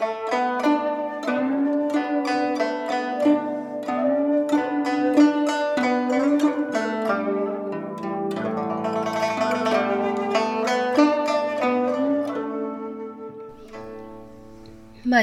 [0.00, 0.08] Mời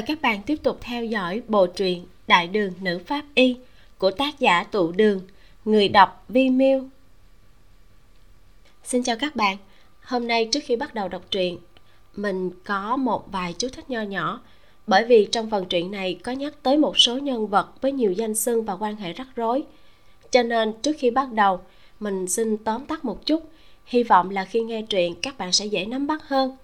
[0.01, 3.57] các bạn tiếp tục theo dõi bộ truyện Đại đường nữ pháp y
[3.97, 5.21] của tác giả Tụ Đường,
[5.65, 6.89] người đọc Vi Miu.
[8.83, 9.57] Xin chào các bạn.
[10.01, 11.57] Hôm nay trước khi bắt đầu đọc truyện,
[12.15, 14.41] mình có một vài chú thích nho nhỏ
[14.87, 18.11] bởi vì trong phần truyện này có nhắc tới một số nhân vật với nhiều
[18.11, 19.63] danh xưng và quan hệ rắc rối.
[20.31, 21.59] Cho nên trước khi bắt đầu,
[21.99, 23.49] mình xin tóm tắt một chút,
[23.85, 26.57] hy vọng là khi nghe truyện các bạn sẽ dễ nắm bắt hơn.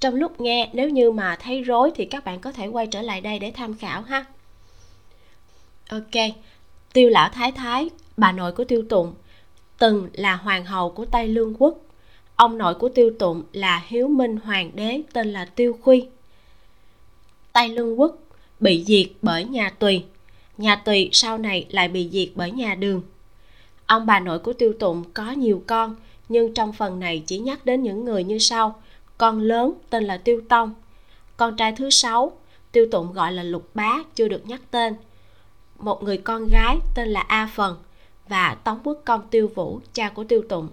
[0.00, 3.02] Trong lúc nghe nếu như mà thấy rối thì các bạn có thể quay trở
[3.02, 4.24] lại đây để tham khảo ha.
[5.90, 6.34] Ok
[6.92, 9.14] tiêu lão thái thái bà nội của tiêu tụng
[9.78, 11.78] từng là hoàng hậu của tây lương quốc.
[12.36, 16.06] Ông nội của tiêu tụng là hiếu minh hoàng đế tên là tiêu khuy
[17.52, 18.16] tây lương quốc,
[18.60, 20.04] bị diệt bởi nhà tùy.
[20.58, 23.02] Nhà tùy sau này lại bị diệt bởi nhà đường.
[23.86, 25.96] Ông bà nội của tiêu tụng có nhiều con,
[26.28, 28.82] nhưng trong phần này chỉ nhắc đến những người như sau.
[29.18, 30.74] Con lớn tên là tiêu tông.
[31.36, 32.32] Con trai thứ sáu,
[32.72, 34.94] tiêu tụng gọi là lục bá, chưa được nhắc tên.
[35.78, 37.76] Một người con gái tên là a phần
[38.28, 40.68] và tống quốc công tiêu vũ, cha của tiêu tụng.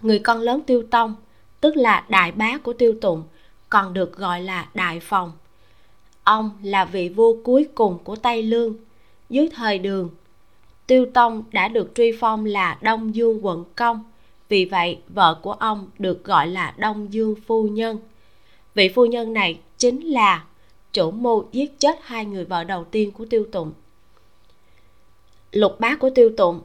[0.00, 1.14] Người con lớn tiêu tông,
[1.60, 3.22] tức là đại bá của tiêu tụng
[3.74, 5.32] còn được gọi là đại phòng.
[6.24, 8.74] Ông là vị vua cuối cùng của tây lương.
[9.30, 10.10] Dưới thời đường,
[10.86, 14.04] tiêu tông đã được truy phong là đông dương quận công.
[14.48, 17.98] Vì vậy, vợ của ông được gọi là đông dương phu nhân.
[18.74, 20.44] Vị phu nhân này chính là
[20.92, 23.72] chủ mưu giết chết hai người vợ đầu tiên của tiêu tụng.
[25.52, 26.60] Lục bá của tiêu tụng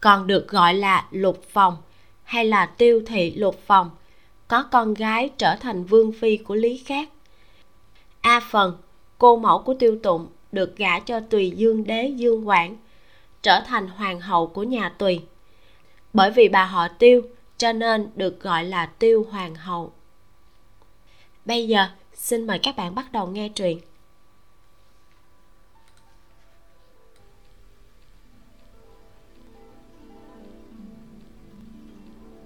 [0.00, 1.76] còn được gọi là lục phòng
[2.24, 3.90] hay là tiêu thị lục phòng
[4.48, 7.08] có con gái trở thành vương phi của lý khác.
[8.20, 8.76] A phần,
[9.18, 12.76] cô mẫu của tiêu tụng được gả cho tùy dương đế dương quảng,
[13.42, 15.22] trở thành hoàng hậu của nhà tùy.
[16.12, 17.22] Bởi vì bà họ tiêu,
[17.58, 19.92] cho nên được gọi là tiêu hoàng hậu.
[21.44, 23.78] Bây giờ, xin mời các bạn bắt đầu nghe truyện.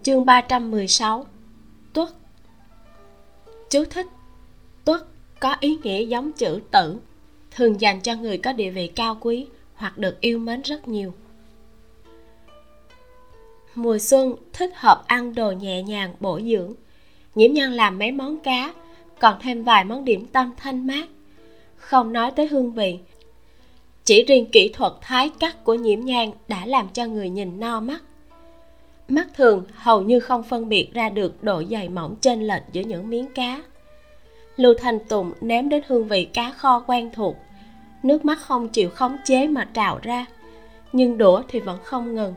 [0.03, 1.40] Chương 316 tuất
[3.71, 4.07] chú thích.
[4.85, 5.07] Tuất
[5.41, 6.97] có ý nghĩa giống chữ tử,
[7.51, 11.13] thường dành cho người có địa vị cao quý hoặc được yêu mến rất nhiều.
[13.75, 16.75] Mùa xuân thích hợp ăn đồ nhẹ nhàng, bổ dưỡng.
[17.35, 18.75] Nhiễm nhân làm mấy món cá,
[19.19, 21.09] còn thêm vài món điểm tâm thanh mát.
[21.77, 22.99] Không nói tới hương vị.
[24.05, 27.81] Chỉ riêng kỹ thuật thái cắt của nhiễm nhang đã làm cho người nhìn no
[27.81, 28.03] mắt
[29.10, 32.82] mắt thường hầu như không phân biệt ra được độ dày mỏng chênh lệch giữa
[32.82, 33.62] những miếng cá.
[34.56, 37.37] Lưu thanh tùng ném đến hương vị cá kho quen thuộc.
[38.03, 40.26] Nước mắt không chịu khống chế mà trào ra,
[40.93, 42.34] nhưng đũa thì vẫn không ngừng.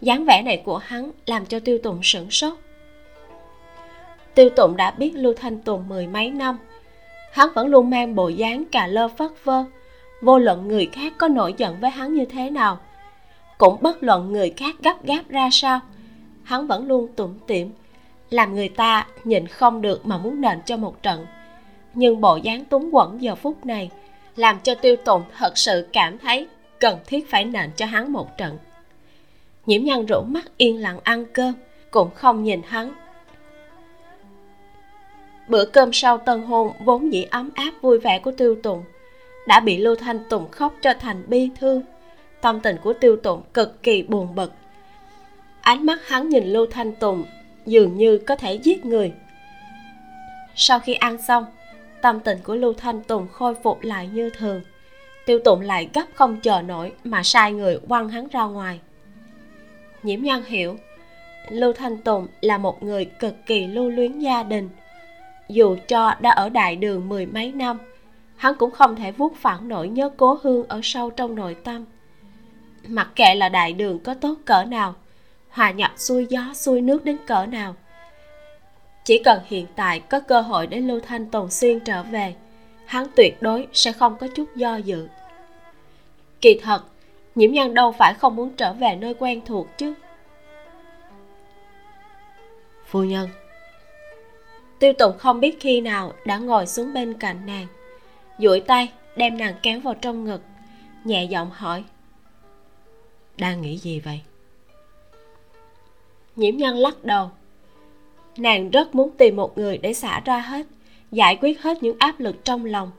[0.00, 2.54] Dáng vẻ này của hắn làm cho tiêu tụng sửng sốt.
[4.34, 6.58] Tiêu tụng đã biết lưu thanh tùng mười mấy năm.
[7.32, 9.64] Hắn vẫn luôn mang bộ dáng cà lơ phất vơ.
[10.22, 12.78] Vô luận người khác có nổi giận với hắn như thế nào
[13.58, 15.80] cũng bất luận người khác gấp gáp ra sao.
[16.42, 17.70] Hắn vẫn luôn tủm tỉm,
[18.30, 21.26] làm người ta nhịn không được mà muốn nện cho một trận.
[21.94, 23.90] Nhưng bộ dáng túng quẫn giờ phút này
[24.36, 26.46] làm cho tiêu tụng thật sự cảm thấy
[26.80, 28.58] cần thiết phải nện cho hắn một trận.
[29.66, 31.54] Nhiễm nhân rũ mắt yên lặng ăn cơm,
[31.90, 32.92] cũng không nhìn hắn.
[35.48, 38.84] Bữa cơm sau tân hôn vốn dĩ ấm áp vui vẻ của tiêu tụng
[39.46, 41.82] đã bị lưu thanh tùng khóc cho thành bi thương
[42.40, 44.52] tâm tình của tiêu tụng cực kỳ buồn bực.
[45.60, 47.24] Ánh mắt hắn nhìn lưu thanh tùng
[47.66, 49.12] dường như có thể giết người.
[50.54, 51.46] Sau khi ăn xong,
[52.02, 54.60] tâm tình của lưu thanh tùng khôi phục lại như thường.
[55.26, 58.80] Tiêu tụng lại gấp không chờ nổi mà sai người quăng hắn ra ngoài.
[60.02, 60.76] Nhiễm nhan hiểu,
[61.50, 64.68] lưu thanh tùng là một người cực kỳ lưu luyến gia đình.
[65.48, 67.78] Dù cho đã ở đại đường mười mấy năm,
[68.36, 71.84] hắn cũng không thể vuốt phẳng nỗi nhớ cố hương ở sâu trong nội tâm
[72.88, 74.94] mặc kệ là đại đường có tốt cỡ nào,
[75.50, 77.74] hòa nhập xuôi gió xuôi nước đến cỡ nào.
[79.04, 82.34] Chỉ cần hiện tại có cơ hội để lưu thanh tồn xuyên trở về,
[82.86, 85.08] hắn tuyệt đối sẽ không có chút do dự.
[86.40, 86.82] Kỳ thật,
[87.34, 89.94] nhiễm nhân đâu phải không muốn trở về nơi quen thuộc chứ.
[92.86, 93.28] Phu nhân.
[94.78, 97.66] Tiêu tụng không biết khi nào đã ngồi xuống bên cạnh nàng,
[98.38, 100.42] duỗi tay đem nàng kéo vào trong ngực,
[101.04, 101.84] nhẹ giọng hỏi
[103.38, 104.20] đang nghĩ gì vậy?
[106.36, 107.30] Nhiễm nhân lắc đầu.
[108.36, 110.66] Nàng rất muốn tìm một người để xả ra hết,
[111.10, 112.90] giải quyết hết những áp lực trong lòng.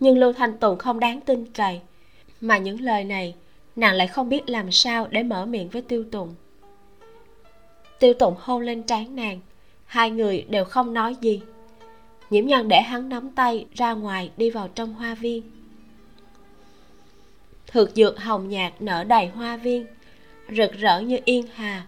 [0.00, 1.80] Nhưng lưu thanh tùng không đáng tin cậy,
[2.40, 3.34] mà những lời này
[3.76, 6.34] nàng lại không biết làm sao để mở miệng với tiêu tùng.
[7.98, 9.40] Tiêu tùng hôn lên trán nàng,
[9.84, 11.40] hai người đều không nói gì.
[12.30, 15.42] Nhiễm nhân để hắn nắm tay ra ngoài đi vào trong hoa viên
[17.74, 19.86] thực dược hồng nhạt nở đầy hoa viên,
[20.56, 21.82] rực rỡ như yên hà.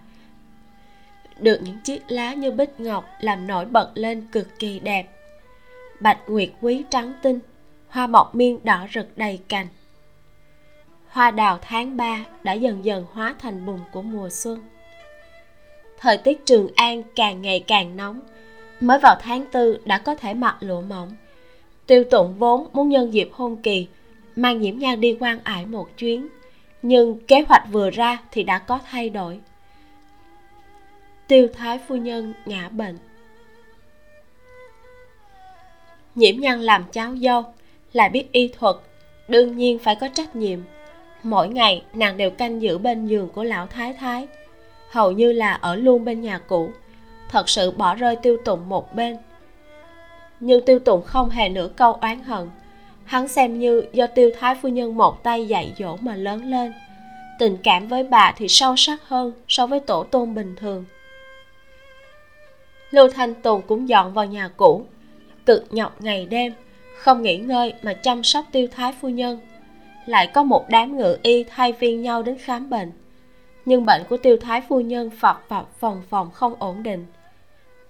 [1.38, 5.06] Được những chiếc lá như bích ngọc làm nổi bật lên cực kỳ đẹp.
[6.00, 7.38] Bạch nguyệt quý trắng tinh,
[7.88, 9.66] hoa mọc miên đỏ rực đầy cành.
[11.08, 14.60] Hoa đào tháng 3 đã dần dần hóa thành bùn của mùa xuân.
[15.98, 18.20] Thời tiết trường an càng ngày càng nóng,
[18.80, 21.12] mới vào tháng tư đã có thể mặc lụa mỏng.
[21.86, 23.86] Tiêu tụng vốn muốn nhân dịp hôn kỳ
[24.36, 26.28] mang nhiễm nhan đi quan ải một chuyến.
[26.82, 29.40] Nhưng kế hoạch vừa ra thì đã có thay đổi.
[31.28, 32.98] Tiêu thái phu nhân ngã bệnh.
[36.14, 37.44] Nhiễm nhân làm cháu dâu,
[37.92, 38.76] lại biết y thuật,
[39.28, 40.60] đương nhiên phải có trách nhiệm.
[41.22, 44.26] Mỗi ngày, nàng đều canh giữ bên giường của lão thái thái.
[44.90, 46.70] Hầu như là ở luôn bên nhà cũ,
[47.28, 49.16] thật sự bỏ rơi tiêu tụng một bên.
[50.40, 52.48] Nhưng tiêu tụng không hề nửa câu oán hận
[53.06, 56.72] hắn xem như do tiêu thái phu nhân một tay dạy dỗ mà lớn lên.
[57.38, 60.84] Tình cảm với bà thì sâu sắc hơn so với tổ tôn bình thường.
[62.90, 64.86] Lưu thanh tùng cũng dọn vào nhà cũ.
[65.46, 66.52] Cực nhọc ngày đêm,
[66.96, 69.40] không nghỉ ngơi mà chăm sóc tiêu thái phu nhân.
[70.06, 72.92] Lại có một đám ngự y thay phiên nhau đến khám bệnh.
[73.64, 77.06] Nhưng bệnh của tiêu thái phu nhân phập phập phòng phòng không ổn định.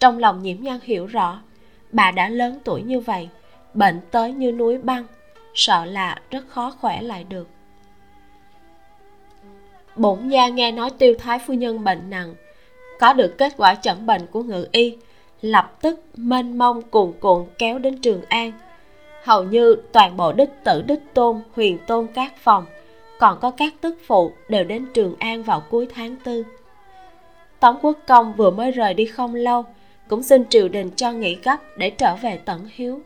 [0.00, 1.40] Trong lòng nhiễm nhan hiểu rõ,
[1.92, 3.28] bà đã lớn tuổi như vậy
[3.76, 5.06] bệnh tới như núi băng,
[5.55, 7.49] sợ là rất khó khỏe lại được.
[9.96, 12.34] Bổn gia nghe nói tiêu thái phu nhân bệnh nặng,
[13.00, 14.96] có được kết quả chẩn bệnh của ngự y,
[15.40, 18.52] lập tức mênh mông cuồn cuộn kéo đến trường an.
[19.25, 22.67] Hầu như toàn bộ đích tử, đích tôn, huyền tôn các phòng,
[23.19, 26.44] còn có các tức phụ đều đến trường an vào cuối tháng tư.
[27.61, 29.64] Tống quốc công vừa mới rời đi không lâu,
[30.08, 33.00] cũng xin triều đình cho nghỉ gấp để trở về tận hiếu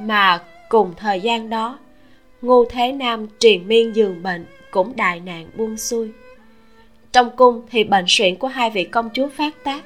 [0.00, 1.78] mà cùng thời gian đó,
[2.42, 6.12] ngô thế nam triền miên giường bệnh cũng đại nạn buông xuôi.
[7.12, 9.84] Trong cung thì bệnh suyễn của hai vị công chúa phát tác.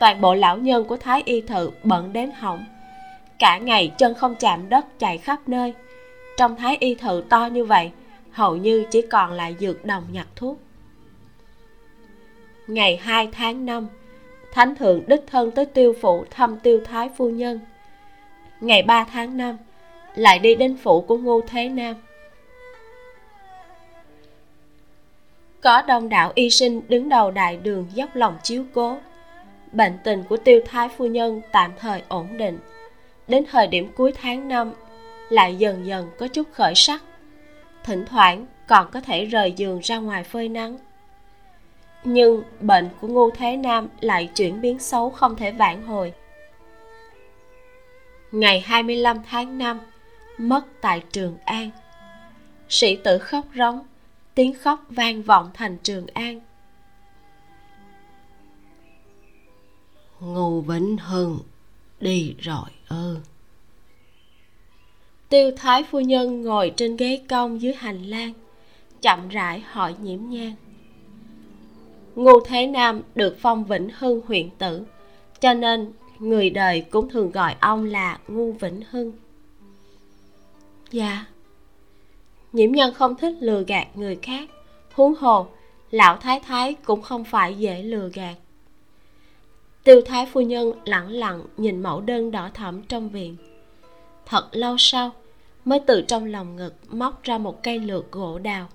[0.00, 2.64] Toàn bộ lão nhân của thái y thự bận đến hỏng.
[3.38, 5.74] Cả ngày chân không chạm đất chạy khắp nơi.
[6.36, 7.90] Trong thái y thự to như vậy,
[8.30, 10.58] hầu như chỉ còn lại dược đồng nhặt thuốc.
[12.66, 13.88] Ngày 2 tháng 5
[14.52, 17.60] thánh thượng đích thân tới tiêu phủ thăm tiêu thái phu nhân
[18.60, 19.56] ngày 3 tháng 5
[20.14, 21.94] lại đi đến phủ của ngô thế nam.
[25.60, 28.98] Có đông đảo y sinh đứng đầu đại đường dốc lòng chiếu cố.
[29.72, 32.58] Bệnh tình của tiêu thái phu nhân tạm thời ổn định.
[33.28, 34.72] Đến thời điểm cuối tháng năm,
[35.28, 37.02] lại dần dần có chút khởi sắc.
[37.84, 40.78] Thỉnh thoảng còn có thể rời giường ra ngoài phơi nắng.
[42.04, 46.12] Nhưng bệnh của ngô thế nam lại chuyển biến xấu không thể vãn hồi
[48.32, 49.80] ngày 25 tháng 5
[50.38, 51.70] mất tại Trường An.
[52.68, 53.80] Sĩ tử khóc rống
[54.34, 56.40] tiếng khóc vang vọng thành Trường An.
[60.20, 61.38] Ngô vĩnh hưng
[62.00, 63.18] đi rồi ư?
[65.28, 68.32] Tiêu thái phu nhân ngồi trên ghế cong dưới hành lang
[69.00, 70.54] chậm rãi hỏi nhiễm nhang
[72.16, 74.84] ngô thế nam được phong vĩnh hưng huyện tử
[75.40, 79.12] cho nên người đời cũng thường gọi ông là ngu vĩnh hưng.
[80.90, 81.26] Dạ.
[82.52, 84.50] Nhiễm nhân không thích lừa gạt người khác.
[84.92, 85.46] Huống hồ
[85.90, 88.34] lão thái thái cũng không phải dễ lừa gạt.
[89.84, 93.36] Tiêu thái phu nhân lẳng lặng nhìn mẫu đơn đỏ thẫm trong viện.
[94.26, 95.12] Thật lâu sau
[95.64, 98.68] mới từ trong lòng ngực móc ra một cây lược gỗ đào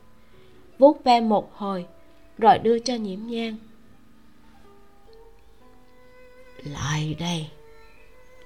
[0.79, 1.85] vuốt ve một hồi
[2.37, 3.57] rồi đưa cho nhiễm nhang
[6.63, 7.47] lại đây.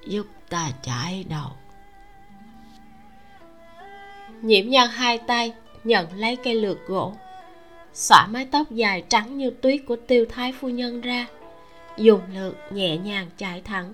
[0.06, 1.52] Giúp ta chải đầu.
[4.42, 5.54] Nhiễm nhang hai tay
[5.84, 7.14] nhận lấy cây lược gỗ.
[7.94, 11.28] Xõa mái tóc dài trắng như tuyết của tiêu thái phu nhân ra.
[11.98, 13.94] Dùng lược nhẹ nhàng chạy thẳng.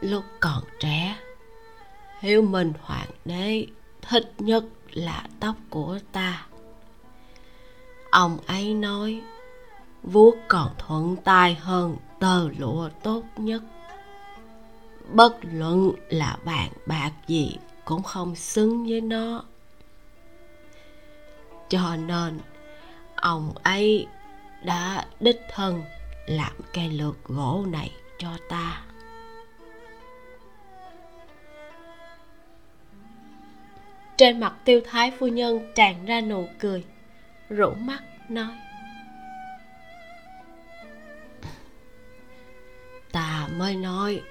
[0.00, 1.16] Lúc còn trẻ
[2.20, 3.66] hiếu minh hoàng đế
[4.02, 6.46] thích nhất là tóc của ta
[8.14, 9.22] ông ấy nói
[10.02, 13.62] vuốt còn thuận tai hơn tờ lụa tốt nhất.
[15.12, 19.44] Bất luận là bạn bạc gì cũng không xứng với nó.
[21.68, 22.38] Cho nên,
[23.16, 24.06] ông ấy
[24.64, 25.82] đã đích thân
[26.26, 28.82] làm cây lược gỗ này cho ta.
[34.16, 36.84] Trên mặt tiêu thái phu nhân tràn ra nụ cười
[37.48, 38.54] rủ mắt nói.
[43.12, 44.22] Ta mới nói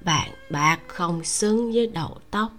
[0.00, 2.52] bạn bạc không xứng với đầu tóc.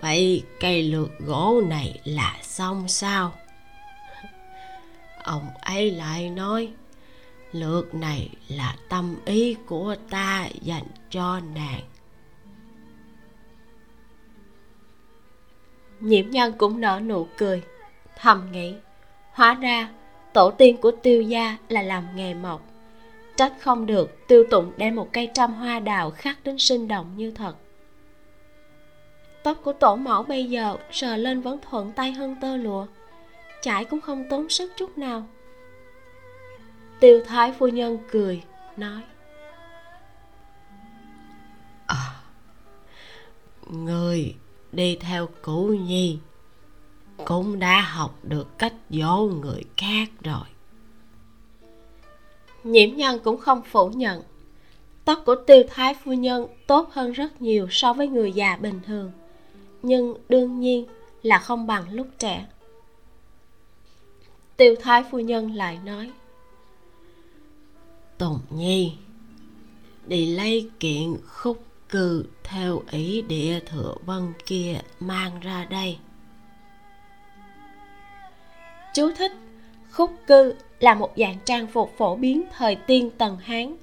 [0.00, 3.34] Vậy cây lược gỗ này là xong sao?
[5.22, 6.72] Ông ấy lại nói,
[7.52, 11.82] lược này là tâm ý của ta dành cho nàng.
[16.00, 17.62] Nhiễm nhân cũng nở nụ cười
[18.16, 18.74] thầm nghĩ.
[19.32, 19.88] Hóa ra
[20.32, 22.62] tổ tiên của tiêu gia là làm nghề mộc.
[23.36, 27.12] Trách không được tiêu tụng đem một cây trăm hoa đào khắc đến sinh động
[27.16, 27.54] như thật.
[29.42, 32.86] Tóc của tổ mẫu bây giờ sờ lên vẫn thuận tay hơn tơ lụa.
[33.60, 35.26] Chải cũng không tốn sức chút nào.
[37.00, 38.42] Tiêu thái phu nhân cười
[38.76, 39.02] nói.
[41.86, 42.20] À,
[43.66, 44.34] người
[44.72, 46.18] đi theo cũ nhi
[47.24, 50.44] cũng đã học được cách dỗ người khác rồi.
[52.64, 54.22] Nhiễm nhân cũng không phủ nhận.
[55.04, 58.80] Tóc của tiêu thái phu nhân tốt hơn rất nhiều so với người già bình
[58.86, 59.12] thường
[59.82, 60.86] nhưng đương nhiên
[61.22, 62.46] là không bằng lúc trẻ.
[64.56, 66.12] Tiêu thái phu nhân lại nói
[68.18, 68.92] tùng nhi
[70.06, 75.98] đi lấy kiện khúc cư theo ý địa thừa vân kia mang ra đây
[78.96, 79.32] chú thích,
[79.90, 83.76] khúc cư là một dạng trang phục phổ biến thời tiên tần hán.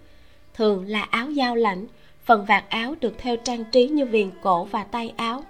[0.53, 1.85] Thường là áo dao lãnh
[2.23, 5.43] phần vạt áo được theo trang trí như viền cổ và tay áo.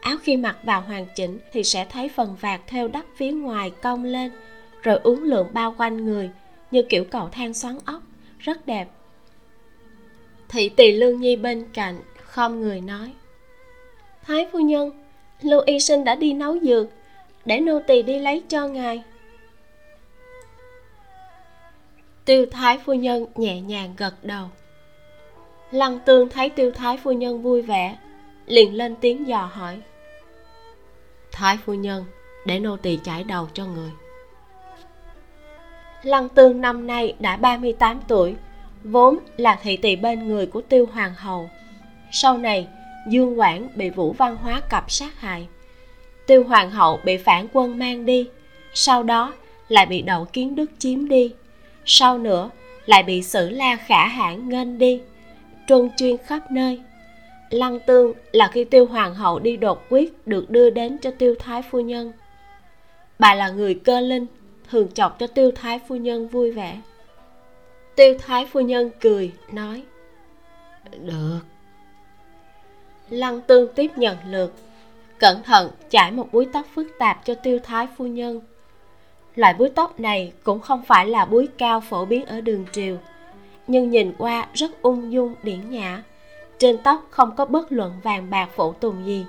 [0.00, 3.70] Áo khi mặc vào hoàn chỉnh thì sẽ thấy phần vạt theo đắp phía ngoài
[3.70, 4.32] cong lên,
[4.82, 6.30] rồi uốn lượn bao quanh người,
[6.70, 8.02] như kiểu cầu thang xoắn ốc,
[8.38, 8.88] rất đẹp.
[10.48, 13.12] Thị tỳ lương nhi bên cạnh không người nói,
[14.22, 14.90] thái phu nhân,
[15.42, 16.86] lưu y sinh đã đi nấu dược
[17.46, 19.02] để nô tỳ đi lấy cho ngài.
[22.24, 24.46] Tiêu thái phu nhân nhẹ nhàng gật đầu.
[25.70, 27.96] Lăng tương thấy tiêu thái phu nhân vui vẻ,
[28.46, 29.80] liền lên tiếng dò hỏi.
[31.32, 32.04] Thái phu nhân,
[32.46, 33.90] để nô tỳ chải đầu cho người.
[36.02, 38.36] Lăng tương năm nay đã 38 tuổi,
[38.84, 41.50] vốn là thị tỳ bên người của tiêu hoàng hậu.
[42.12, 42.68] Sau này,
[43.08, 45.48] dương quảng bị vũ văn hóa cặp sát hại
[46.26, 48.28] tiêu hoàng hậu bị phản quân mang đi
[48.78, 49.32] sau đó
[49.68, 51.34] lại bị đậu kiến đức chiếm đi.
[51.84, 52.50] Sau nữa
[52.86, 55.00] lại bị sử la khả hãn nghênh đi
[55.68, 56.80] truân chuyên khắp nơi.
[57.50, 61.34] Lăng tương là khi tiêu hoàng hậu đi đột quyết được đưa đến cho tiêu
[61.38, 62.12] thái phu nhân.
[63.18, 64.26] Bà là người cơ linh
[64.70, 66.80] thường chọc cho tiêu thái phu nhân vui vẻ.
[67.96, 69.82] Tiêu thái phu nhân cười nói
[71.00, 71.40] được.
[73.10, 74.52] Lăng tương tiếp nhận lượt
[75.18, 78.40] cẩn thận chải một búi tóc phức tạp cho tiêu thái phu nhân.
[79.34, 82.96] Loại búi tóc này cũng không phải là búi cao phổ biến ở đường triều,
[83.66, 86.02] nhưng nhìn qua rất ung dung, điển nhã.
[86.58, 89.26] Trên tóc không có bất luận vàng bạc phụ tùng gì,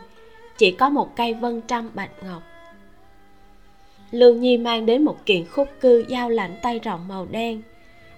[0.57, 2.43] chỉ có một cây vân trăm bạch ngọc.
[4.11, 7.61] Lương nhi mang đến một kiện khúc cư dao lạnh tay rộng màu đen.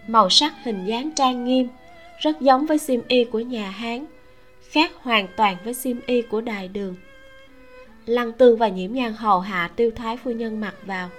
[0.08, 1.68] Màu sắc hình dáng trang nghiêm,
[2.20, 4.06] rất giống với xiêm y của nhà hán,
[4.70, 6.96] khác hoàn toàn với xiêm y của đài đường
[8.10, 11.10] lăng tương và nhiễm nhan hầu hạ tiêu thái phu nhân mặc vào.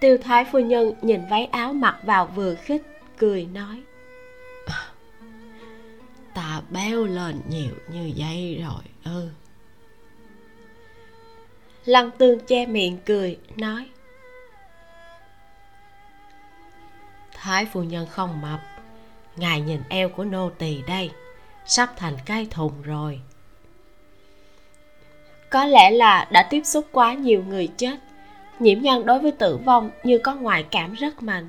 [0.00, 2.82] Tiêu thái phu nhân nhìn váy áo mặc vào vừa khích
[3.18, 3.82] cười nói
[6.34, 9.28] ta béo lên nhiều như vậy rồi ư ừ.
[11.84, 13.88] lăng tương che miệng cười nói
[17.32, 18.60] thái phu nhân không mập.
[19.36, 21.10] Ngài nhìn eo của nô tỳ đây
[21.66, 23.20] sắp thành cái thùng rồi
[25.52, 27.96] có lẽ là đã tiếp xúc quá nhiều người chết.
[28.58, 31.48] Nhiễm nhân đối với tử vong như có ngoại cảm rất mạnh.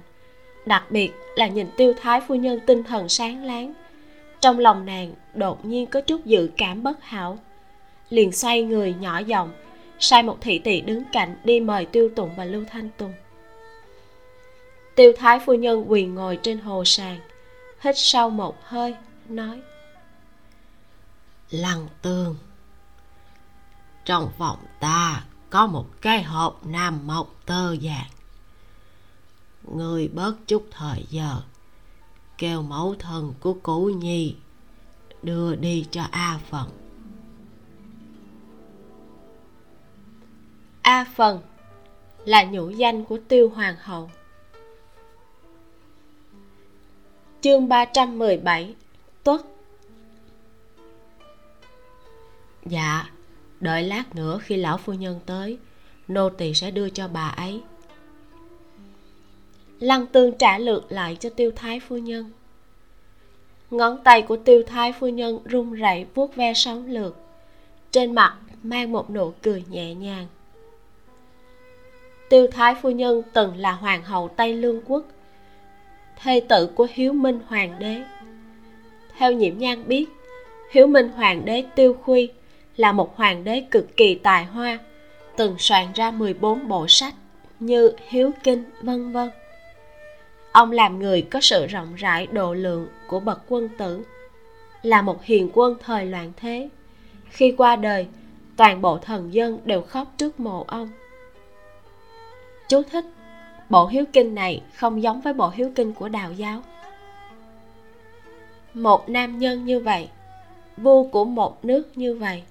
[0.65, 3.73] Đặc biệt là nhìn tiêu thái phu nhân tinh thần sáng láng.
[4.41, 7.39] Trong lòng nàng đột nhiên có chút dự cảm bất hảo.
[8.09, 9.51] Liền xoay người nhỏ giọng,
[9.99, 13.13] sai một thị tỳ đứng cạnh đi mời tiêu tụng và lưu thanh tùng.
[14.95, 17.19] Tiêu thái phu nhân quỳ ngồi trên hồ sàn,
[17.79, 18.95] hít sâu một hơi,
[19.29, 19.61] nói,
[21.49, 22.35] lăng tương
[24.05, 28.09] trong phòng ta có một cái hộp nam mộc tơ vàng.
[29.63, 31.41] Người bớt chút thời giờ,
[32.37, 34.35] kêu mẫu thần của cũ nhi
[35.21, 36.69] đưa đi cho a phần.
[40.81, 41.41] A phần
[42.25, 44.11] là nhũ danh của tiêu hoàng hậu.
[47.41, 48.75] Chương 317
[49.23, 49.41] tuất.
[52.65, 53.12] Dạ
[53.63, 55.57] đợi lát nữa khi lão phu nhân tới,
[56.07, 57.61] nô tỳ sẽ đưa cho bà ấy.
[59.79, 62.31] Lăng tương trả lượt lại cho tiêu thái phu nhân.
[63.71, 67.17] Ngón tay của tiêu thái phu nhân run rẩy vuốt ve sóng lượt
[67.91, 70.27] trên mặt mang một nụ cười nhẹ nhàng.
[72.29, 75.05] Tiêu thái phu nhân từng là hoàng hậu tây lương quốc,
[76.21, 78.01] thê tử của hiếu minh hoàng đế.
[79.17, 80.05] Theo nhiễm nhan biết,
[80.71, 82.29] hiếu minh hoàng đế tiêu khuy
[82.75, 84.79] là một hoàng đế cực kỳ tài hoa,
[85.37, 87.13] từng soạn ra 14 bộ sách
[87.59, 89.29] như hiếu kinh, vân vân.
[90.51, 94.03] Ông làm người có sự rộng rãi độ lượng của bậc quân tử,
[94.81, 96.69] là một hiền quân thời loạn thế.
[97.29, 98.07] Khi qua đời,
[98.55, 100.89] toàn bộ thần dân đều khóc trước mộ ông.
[102.69, 103.05] Chú thích,
[103.69, 106.61] bộ hiếu kinh này không giống với bộ hiếu kinh của đạo giáo.
[108.73, 110.09] Một nam nhân như vậy,
[110.77, 112.43] vua của một nước như vậy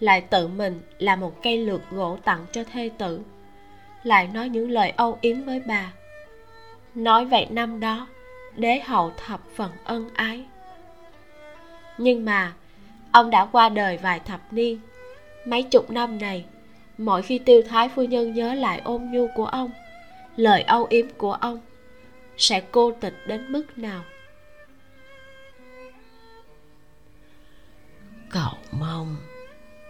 [0.00, 3.20] lại tự mình là một cây lược gỗ tặng cho thê tử.
[4.02, 5.92] Lại nói những lời âu yếm với bà.
[6.94, 8.06] Nói vậy năm đó,
[8.56, 10.44] đế hậu thập phần ân ái.
[11.98, 12.52] Nhưng mà,
[13.12, 14.78] ông đã qua đời vài thập niên.
[15.46, 16.44] Mấy chục năm này,
[16.98, 19.70] mỗi khi tiêu thái phu nhân nhớ lại ôn nhu của ông,
[20.36, 21.60] lời âu yếm của ông,
[22.36, 24.02] sẽ cô tịch đến mức nào?
[28.30, 29.16] Cậu mong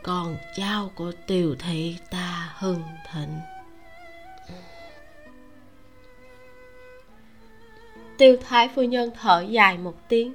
[0.04, 2.82] con cháu của tiêu thị ta hưng
[3.12, 3.40] thịnh.
[8.18, 10.34] Tiêu thái phu nhân thở dài một tiếng,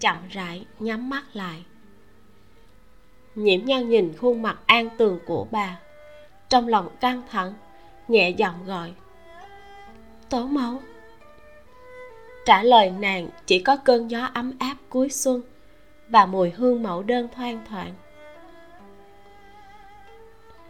[0.00, 1.64] chậm rãi nhắm mắt lại.
[3.34, 5.78] Nhiễm nhân nhìn khuôn mặt an tường của bà,
[6.48, 7.54] trong lòng căng thẳng,
[8.08, 8.92] nhẹ giọng gọi.
[10.30, 10.82] Tổ mẫu.
[12.46, 15.42] Trả lời nàng chỉ có cơn gió ấm áp cuối xuân
[16.08, 17.94] và mùi hương mẫu đơn thoang thoảng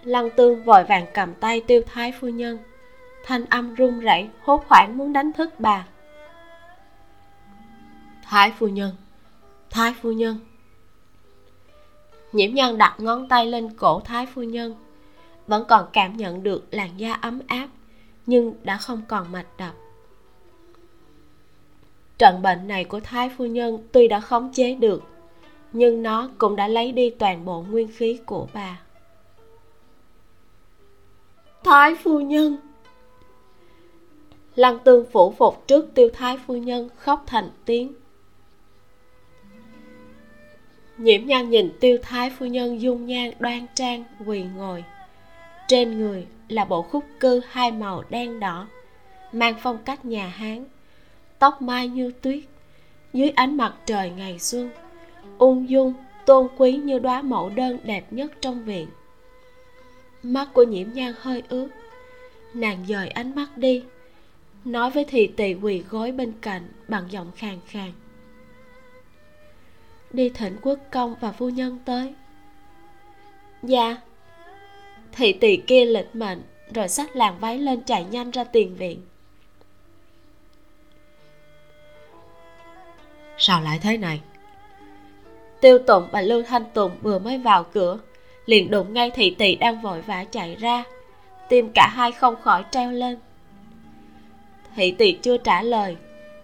[0.08, 2.58] lăng tương vội vàng cầm tay tiêu thái phu nhân.
[3.24, 5.86] Thanh âm run rẩy, hốt hoảng muốn đánh thức bà.
[8.22, 8.96] Thái phu nhân,
[9.70, 10.38] thái phu nhân.
[12.32, 14.74] Nhiễm nhân đặt ngón tay lên cổ thái phu nhân.
[15.46, 17.68] Vẫn còn cảm nhận được làn da ấm áp,
[18.26, 19.72] nhưng đã không còn mạch đập.
[22.18, 25.02] Trận bệnh này của thái phu nhân tuy đã khống chế được,
[25.72, 28.80] nhưng nó cũng đã lấy đi toàn bộ nguyên khí của bà
[31.64, 32.56] thái phu nhân.
[34.54, 37.92] Lăng tương phủ phục trước tiêu thái phu nhân, khóc thành tiếng.
[40.98, 44.84] Nhiễm nhan nhìn tiêu thái phu nhân dung nhan đoan trang, quỳ ngồi.
[45.68, 48.66] Trên người là bộ khúc cư hai màu đen đỏ,
[49.32, 50.64] mang phong cách nhà hán.
[51.38, 52.40] Tóc mai như tuyết,
[53.12, 54.70] dưới ánh mặt trời ngày xuân,
[55.38, 55.94] ung dung,
[56.26, 58.88] tôn quý như đóa mẫu đơn đẹp nhất trong viện
[60.32, 61.68] mắt của nhiễm nhan hơi ướt.
[62.54, 63.84] Nàng dời ánh mắt đi
[64.64, 67.92] nói với thị tỳ quỳ gối bên cạnh bằng giọng khàn khàn.
[70.10, 72.14] Đi thỉnh quốc công và phu nhân tới.
[73.62, 73.96] Dạ.
[75.12, 76.42] Thị tỳ kia lịch mệnh
[76.74, 79.00] rồi xách làng váy lên chạy nhanh ra tiền viện.
[83.38, 84.20] Sao lại thế này?
[85.60, 87.98] Tiêu tụng và lưu thanh tùng vừa mới vào cửa
[88.48, 90.84] liền đụng ngay thị tỳ đang vội vã chạy ra.
[91.48, 93.18] Tim cả hai không khỏi treo lên.
[94.76, 95.96] Thị tỳ chưa trả lời.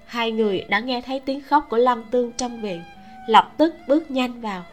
[0.06, 2.82] Hai người đã nghe thấy tiếng khóc của lâm tương trong viện
[3.28, 4.64] lập tức bước nhanh vào.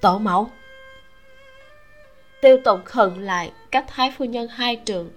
[0.00, 0.48] Tổ mẫu.
[2.42, 5.10] Tiêu tụng khẩn lại cách thái phu nhân hai trượng.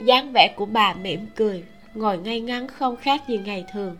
[0.00, 1.64] dáng vẻ của bà mỉm cười
[1.94, 3.96] ngồi ngay ngắn không khác gì ngày thường.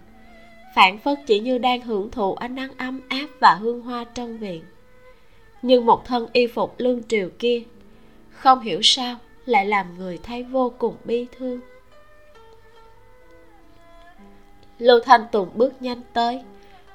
[0.75, 4.39] Phản phất chỉ như đang hưởng thụ ánh nắng ấm áp và hương hoa trong
[4.39, 4.63] viện
[5.67, 7.63] nhưng một thân y phục lương triều kia,
[8.31, 11.61] không hiểu sao lại làm người thấy vô cùng bi thương.
[14.79, 16.43] Lưu thanh tùng bước nhanh tới,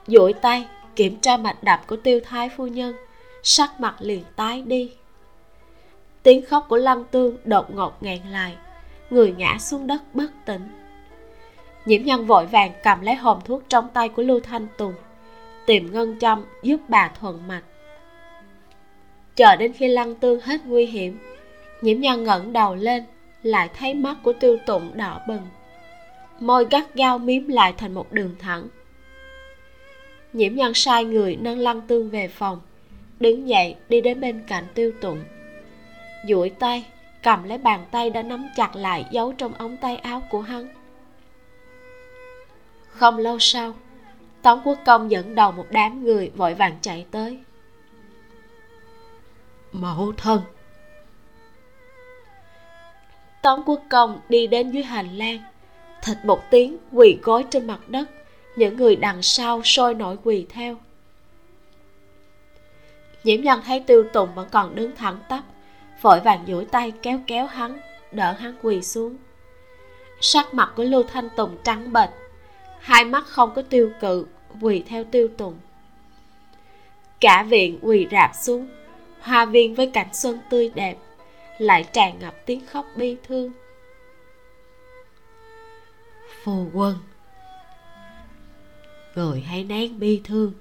[0.07, 2.95] duỗi tay kiểm tra mạch đập của tiêu thái phu nhân,
[3.43, 4.91] sắc mặt liền tái đi.
[6.23, 8.55] Tiếng khóc của lăng tương đột ngột ngàn lại,
[9.09, 10.67] người ngã xuống đất bất tỉnh.
[11.85, 14.93] Nhiễm nhân vội vàng cầm lấy hòm thuốc trong tay của lưu thanh tùng,
[15.65, 17.63] tìm ngân châm giúp bà thuận mạch
[19.41, 21.19] chờ đến khi lăng tương hết nguy hiểm,
[21.81, 23.03] nhiễm nhân ngẩng đầu lên,
[23.43, 25.41] lại thấy mắt của tiêu tụng đỏ bừng.
[26.39, 28.67] Môi gắt gao miếm lại thành một đường thẳng.
[30.33, 32.61] Nhiễm nhân sai người nâng lăng tương về phòng,
[33.19, 35.19] đứng dậy đi đến bên cạnh tiêu tụng.
[36.27, 36.85] Duỗi tay,
[37.23, 40.67] cầm lấy bàn tay đã nắm chặt lại giấu trong ống tay áo của hắn.
[42.87, 43.73] Không lâu sau,
[44.41, 47.39] tống quốc công dẫn đầu một đám người vội vàng chạy tới
[49.71, 50.41] mẫu thân.
[53.41, 55.39] Tống quốc công đi đến dưới hành lang,
[56.01, 58.09] thịt một tiếng quỳ gối trên mặt đất,
[58.55, 60.77] những người đằng sau sôi nổi quỳ theo.
[63.23, 65.43] Nhiễm nhân thấy tiêu tùng vẫn còn đứng thẳng tắp,
[66.01, 67.79] vội vàng duỗi tay kéo kéo hắn,
[68.11, 69.17] đỡ hắn quỳ xuống.
[70.21, 72.09] Sắc mặt của lưu thanh tùng trắng bệch,
[72.79, 74.25] hai mắt không có tiêu cự,
[74.61, 75.55] quỳ theo tiêu tùng.
[77.19, 78.67] Cả viện quỳ rạp xuống
[79.21, 80.97] hoa viên với cảnh xuân tươi đẹp,
[81.57, 83.51] lại tràn ngập tiếng khóc bi thương.
[86.43, 86.95] Phù quân,
[89.15, 90.53] người hãy nén bi thương.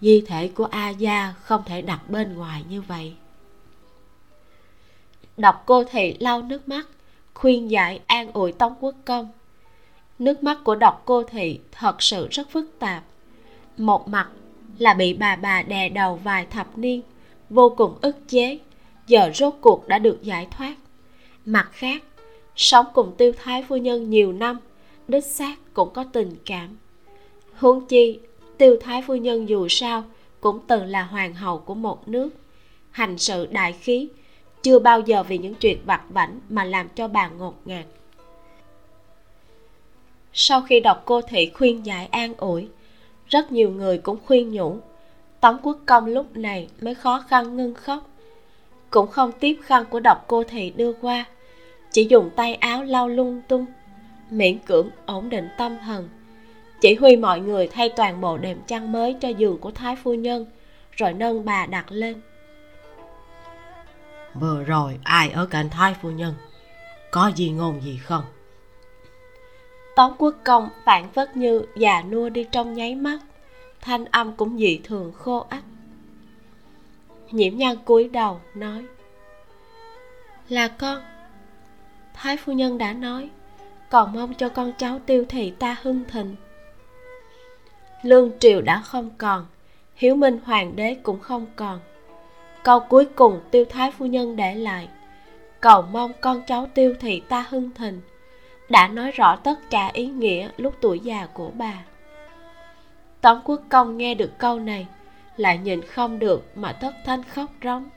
[0.00, 3.14] Di thể của a gia không thể đặt bên ngoài như vậy.
[5.36, 6.86] Đọc cô thị lau nước mắt,
[7.34, 9.28] khuyên giải an ủi tống quốc công.
[10.18, 13.02] Nước mắt của đọc cô thị thật sự rất phức tạp.
[13.76, 14.28] Một mặt
[14.78, 17.02] là bị bà bà đè đầu vài thập niên
[17.52, 18.58] vô cùng ức chế.
[19.06, 20.74] Giờ rốt cuộc đã được giải thoát.
[21.44, 22.02] Mặt khác,
[22.56, 24.58] sống cùng tiêu thái phu nhân nhiều năm,
[25.08, 26.76] đích xác cũng có tình cảm.
[27.54, 28.18] Huống chi,
[28.58, 30.04] tiêu thái phu nhân dù sao
[30.40, 32.30] cũng từng là hoàng hậu của một nước.
[32.90, 34.08] Hành sự đại khí
[34.62, 37.84] chưa bao giờ vì những chuyện vặt vảnh mà làm cho bà ngột ngạt.
[40.32, 42.68] Sau khi đọc cô thị khuyên giải an ủi,
[43.28, 44.78] rất nhiều người cũng khuyên nhủ
[45.42, 48.08] tống quốc công lúc này mới khó khăn ngưng khóc.
[48.90, 51.24] Cũng không tiếp khăn của độc cô thị đưa qua.
[51.90, 53.66] Chỉ dùng tay áo lau lung tung
[54.30, 56.08] miễn cưỡng ổn định tâm thần.
[56.80, 60.14] Chỉ huy mọi người thay toàn bộ đệm chăn mới cho giường của thái phu
[60.14, 60.46] nhân
[60.90, 62.20] rồi nâng bà đặt lên.
[64.34, 66.34] Vừa rồi ai ở cạnh thái phu nhân?
[67.10, 68.24] Có gì ngôn gì không?
[69.96, 73.18] Tống quốc công phản phất như già nua đi trong nháy mắt
[73.82, 75.64] thanh âm cũng dị thường khô ách
[77.32, 78.84] nhiễm nhan cúi đầu nói,
[80.48, 81.02] là con.
[82.14, 83.30] Thái phu nhân đã nói,
[83.90, 86.36] còn mong cho con cháu tiêu thị ta hưng thịnh.
[88.02, 89.46] Lương triều đã không còn,
[89.94, 91.80] hiếu minh hoàng đế cũng không còn.
[92.62, 94.88] Câu cuối cùng tiêu thái phu nhân để lại,
[95.60, 98.00] cầu mong con cháu tiêu thị ta hưng thịnh.
[98.68, 101.84] Đã nói rõ tất cả ý nghĩa lúc tuổi già của bà
[103.22, 104.86] tống quốc công nghe được câu này,
[105.36, 107.88] lại nhìn không được mà thất thanh khóc rống.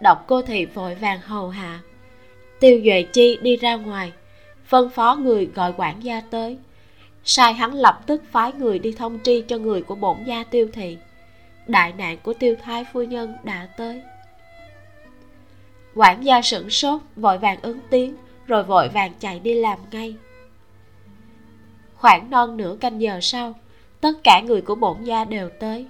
[0.00, 1.80] Độc cô thị vội vàng hầu hạ.
[2.60, 4.12] Tiêu duệ chi đi ra ngoài,
[4.66, 6.58] phân phó người gọi quản gia tới.
[7.24, 10.68] Sai hắn lập tức phái người đi thông tri cho người của bổn gia tiêu
[10.72, 10.98] thị.
[11.66, 14.02] Đại nạn của tiêu thái phu nhân đã tới.
[15.94, 20.14] Quản gia sửng sốt, vội vàng ứng tiếng, rồi vội vàng chạy đi làm ngay
[21.98, 23.54] khoảng non nửa canh giờ sau,
[24.00, 25.86] tất cả người của bổn gia đều tới.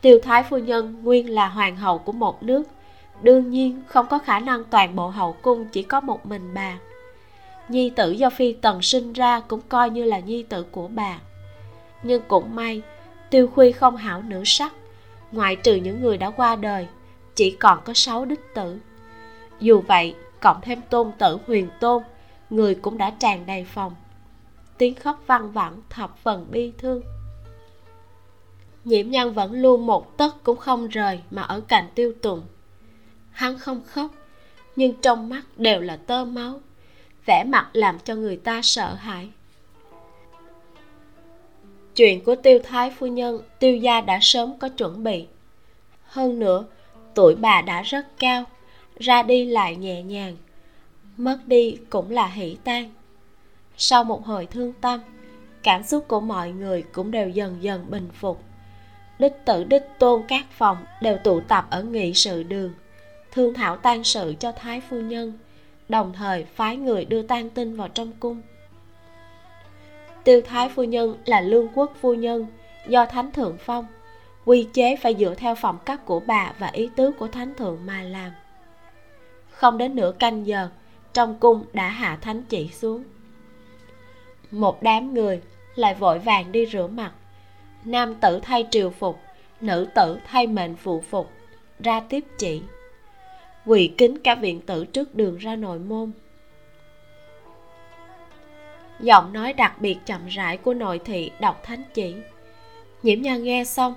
[0.00, 2.62] Tiêu thái phu nhân nguyên là hoàng hậu của một nước,
[3.22, 6.78] đương nhiên không có khả năng toàn bộ hậu cung chỉ có một mình bà.
[7.68, 11.18] Nhi tử do phi tần sinh ra cũng coi như là nhi tử của bà.
[12.02, 12.82] Nhưng cũng may,
[13.30, 14.72] tiêu khuy không hảo nữ sắc,
[15.32, 16.86] ngoại trừ những người đã qua đời,
[17.34, 18.78] chỉ còn có sáu đích tử.
[19.60, 22.02] Dù vậy, cộng thêm tôn tử huyền tôn,
[22.50, 23.94] người cũng đã tràn đầy phòng
[24.78, 27.02] tiếng khóc văng vẳng, thập phần bi thương.
[28.84, 32.42] Nhiễm nhân vẫn luôn một tấc cũng không rời mà ở cạnh tiêu tùng.
[33.30, 34.10] Hắn không khóc,
[34.76, 36.60] nhưng trong mắt đều là tơ máu,
[37.26, 39.28] vẻ mặt làm cho người ta sợ hãi.
[41.94, 45.26] Chuyện của tiêu thái phu nhân, tiêu gia đã sớm có chuẩn bị.
[46.04, 46.64] Hơn nữa,
[47.14, 48.44] tuổi bà đã rất cao,
[48.98, 50.36] ra đi lại nhẹ nhàng,
[51.16, 52.90] mất đi cũng là hỷ tan
[53.76, 55.00] sau một hồi thương tâm,
[55.62, 58.42] cảm xúc của mọi người cũng đều dần dần bình phục.
[59.18, 62.74] Đích tử đích tôn các phòng đều tụ tập ở nghị sự đường,
[63.32, 65.38] thương thảo tan sự cho thái phu nhân,
[65.88, 68.42] đồng thời phái người đưa tang tin vào trong cung.
[70.24, 72.46] Tiêu thái phu nhân là lương quốc phu nhân
[72.88, 73.86] do thánh thượng phong,
[74.44, 77.86] quy chế phải dựa theo phẩm cấp của bà và ý tứ của thánh thượng
[77.86, 78.30] mà làm.
[79.50, 80.68] Không đến nửa canh giờ,
[81.12, 83.04] trong cung đã hạ thánh chỉ xuống
[84.50, 85.40] một đám người
[85.74, 87.12] lại vội vàng đi rửa mặt.
[87.84, 89.20] Nam tử thay triều phục,
[89.60, 91.30] nữ tử thay mệnh phụ phục,
[91.78, 92.62] ra tiếp chỉ.
[93.66, 96.12] Quỳ kính cả viện tử trước đường ra nội môn.
[99.00, 102.14] Giọng nói đặc biệt chậm rãi của nội thị đọc thánh chỉ.
[103.02, 103.94] Nhiễm nhan nghe xong,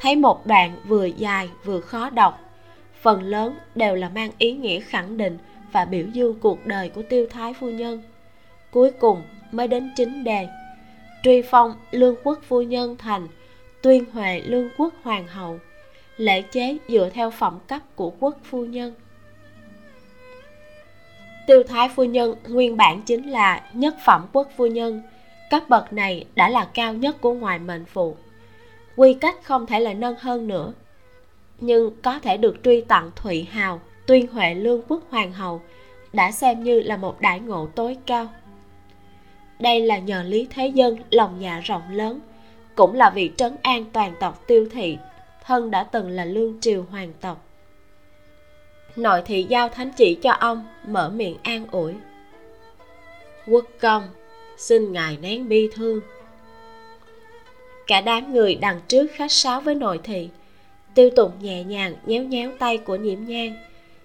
[0.00, 2.40] thấy một đoạn vừa dài vừa khó đọc.
[3.00, 5.38] Phần lớn đều là mang ý nghĩa khẳng định
[5.72, 8.02] và biểu dương cuộc đời của tiêu thái phu nhân.
[8.70, 10.48] Cuối cùng mới đến chính đề
[11.22, 13.28] truy phong lương quốc phu nhân thành,
[13.82, 15.58] tuyên huệ lương quốc hoàng hậu.
[16.16, 18.94] Lễ chế dựa theo phẩm cấp của quốc phu nhân.
[21.46, 25.02] Tiêu thái phu nhân nguyên bản chính là nhất phẩm quốc phu nhân.
[25.50, 28.16] Cấp bậc này đã là cao nhất của ngoài mệnh phụ.
[28.96, 30.72] Quy cách không thể là nâng hơn nữa,
[31.60, 35.60] nhưng có thể được truy tặng thụy hào, tuyên huệ lương quốc hoàng hậu,
[36.12, 38.28] đã xem như là một đại ngộ tối cao
[39.58, 42.20] đây là nhờ lý thế dân lòng dạ rộng lớn,
[42.74, 44.98] cũng là vị trấn an toàn tộc tiêu thị,
[45.44, 47.44] thân đã từng là lương triều hoàng tộc.
[48.96, 51.94] Nội thị giao thánh chỉ cho ông, mở miệng an ủi.
[53.46, 54.02] Quốc công,
[54.56, 56.00] xin ngài nén bi thương.
[57.86, 60.28] Cả đám người đằng trước khách sáo với nội thị,
[60.94, 63.56] tiêu tụng nhẹ nhàng nhéo nhéo tay của nhiễm nhang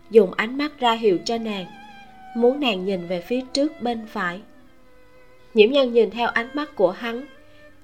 [0.09, 1.65] dùng ánh mắt ra hiệu cho nàng,
[2.35, 4.41] muốn nàng nhìn về phía trước bên phải
[5.53, 7.25] nhiễm nhân nhìn theo ánh mắt của hắn.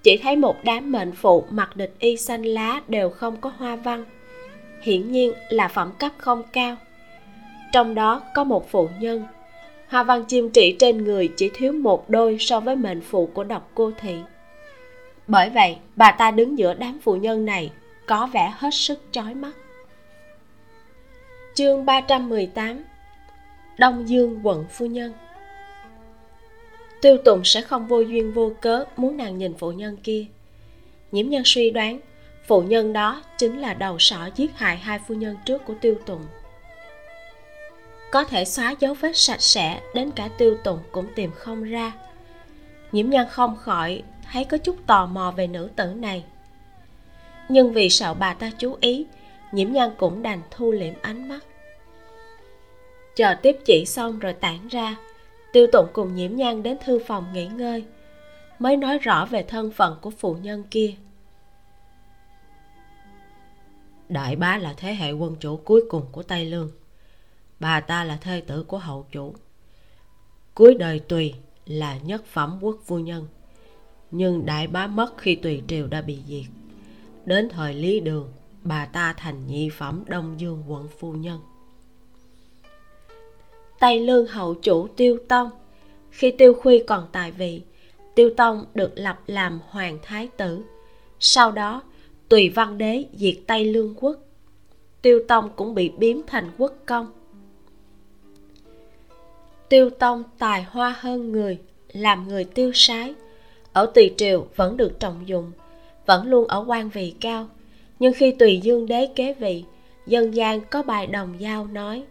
[0.03, 3.75] Chỉ thấy một đám mệnh phụ mặc địch y xanh lá đều không có hoa
[3.75, 4.05] văn.
[4.82, 6.75] Hiển nhiên là phẩm cấp không cao.
[7.73, 9.23] Trong đó có một phụ nhân.
[9.88, 13.43] Hoa văn chim trị trên người chỉ thiếu một đôi so với mệnh phụ của
[13.43, 14.15] độc cô thị.
[15.27, 17.71] Bởi vậy, bà ta đứng giữa đám phụ nhân này
[18.05, 19.51] có vẻ hết sức chói mắt.
[21.53, 22.84] Chương 318
[23.77, 25.13] Đông Dương quận phu nhân.
[27.02, 30.26] Tiêu Tùng sẽ không vô duyên vô cớ muốn nàng nhìn phụ nhân kia.
[31.12, 32.00] Nhiễm nhân suy đoán,
[32.48, 35.96] Phụ nhân đó chính là đầu sỏ giết hại hai phu nhân trước của Tiêu
[36.06, 36.22] Tùng.
[38.12, 41.92] Có thể xóa dấu vết sạch sẽ Đến cả Tiêu Tùng cũng tìm không ra.
[42.92, 46.24] Nhiễm nhân không khỏi Thấy có chút tò mò về nữ tử này.
[47.50, 49.06] Nhưng vì sợ bà ta chú ý,
[49.52, 51.40] Nhiễm nhân cũng đành thu liễm ánh mắt.
[53.16, 54.96] Chờ tiếp chỉ xong rồi tản ra
[55.54, 57.86] tiêu tụng cùng nhiễm nhan đến thư phòng nghỉ ngơi,
[58.60, 60.94] mới nói rõ về thân phận của phụ nhân kia.
[64.10, 66.72] Đại bá là thế hệ quân chủ cuối cùng của tây lương.
[67.60, 69.34] Bà ta là thê tử của hậu chủ.
[70.54, 71.34] Cuối đời tùy
[71.66, 73.28] là nhất phẩm quốc phu nhân.
[74.12, 76.52] Nhưng đại bá mất khi tùy triều đã bị diệt.
[77.26, 78.32] Đến thời lý đường,
[78.64, 81.40] bà ta thành nhị phẩm đông dương quận phu nhân
[83.80, 85.50] tây lương hậu chủ tiêu tông.
[86.12, 87.62] Khi tiêu khuy còn tại vị,
[88.15, 90.62] tiêu tông được lập làm hoàng thái tử.
[91.20, 91.82] Sau đó,
[92.30, 94.18] tùy văn đế diệt tây lương quốc.
[95.02, 97.12] Tiêu tông cũng bị biếm thành quốc công.
[99.70, 101.58] Tiêu tông tài hoa hơn người,
[101.94, 103.13] làm người tiêu sái.
[103.74, 105.52] Ở tùy triều vẫn được trọng dụng,
[106.06, 107.48] vẫn luôn ở quan vị cao.
[108.00, 109.63] Nhưng khi tùy dương đế kế vị,
[110.08, 112.04] dân gian có bài đồng giao nói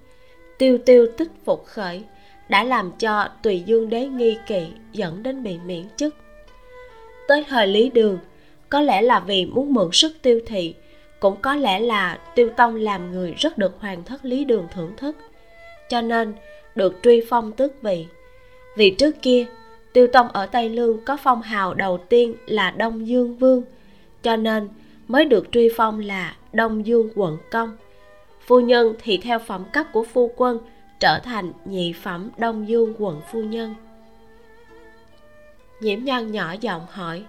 [0.59, 2.03] tiêu tiêu tích phục khởi,
[2.49, 6.15] đã làm cho tùy dương đế nghi kỵ dẫn đến bị miễn chức.
[7.29, 8.19] Tới thời lý đường,
[8.69, 10.75] có lẽ là vì muốn mượn sức tiêu thị,
[11.21, 14.93] cũng có lẽ là tiêu tông làm người rất được hoàng thất lý đường thưởng
[14.97, 15.17] thức.
[15.89, 16.35] Cho nên,
[16.75, 18.07] được truy phong tước vị.
[18.77, 19.47] Vì trước kia,
[19.93, 23.63] tiêu tông ở tây lương có phong hào đầu tiên là đông dương vương,
[24.23, 24.69] cho nên
[25.09, 27.77] mới được truy phong là đông dương quận công
[28.49, 30.59] phu nhân thì theo phẩm cấp của phu quân,
[31.01, 33.75] trở thành nhị phẩm đông dương quận phu nhân.
[35.81, 37.25] Nhiễm nhân nhỏ giọng hỏi,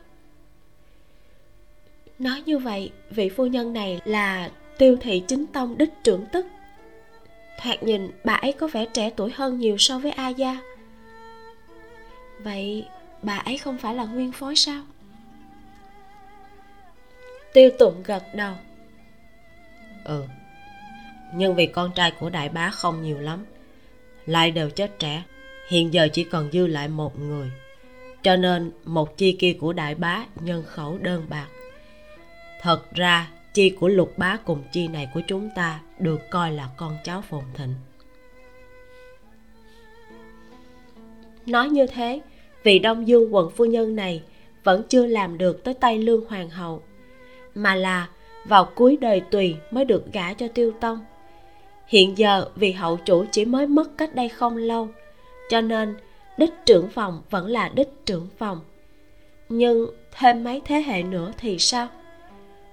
[2.19, 6.45] nói như vậy, vị phu nhân này là tiêu thị chính tông đích trưởng tức.
[7.61, 10.57] Thoạt nhìn, bà ấy có vẻ trẻ tuổi hơn nhiều so với a gia.
[12.43, 12.87] Vậy
[13.21, 14.81] bà ấy không phải là nguyên phối sao?
[17.53, 18.53] Tiêu tụng gật đầu
[20.03, 20.23] ừ
[21.35, 23.45] nhưng vì con trai của đại bá không nhiều lắm,
[24.25, 25.23] lại đều chết trẻ.
[25.69, 27.51] Hiện giờ chỉ còn dư lại một người.
[28.23, 31.47] Cho nên một chi kia của đại bá nhân khẩu đơn bạc.
[32.61, 36.69] Thật ra, chi của lục bá cùng chi này của chúng ta được coi là
[36.77, 37.73] con cháu phồn thịnh.
[41.45, 42.21] Nói như thế
[42.63, 44.23] vị đông dương quận phu nhân này
[44.63, 46.83] vẫn chưa làm được tới tay lương hoàng hậu,
[47.55, 48.09] mà là
[48.45, 50.99] vào cuối đời tùy mới được gả cho tiêu tông
[51.89, 54.89] hiện giờ vì hậu chủ chỉ mới mất cách đây không lâu,
[55.49, 55.97] cho nên
[56.37, 58.59] đích trưởng phòng vẫn là đích trưởng phòng.
[59.49, 61.87] Nhưng thêm mấy thế hệ nữa thì sao?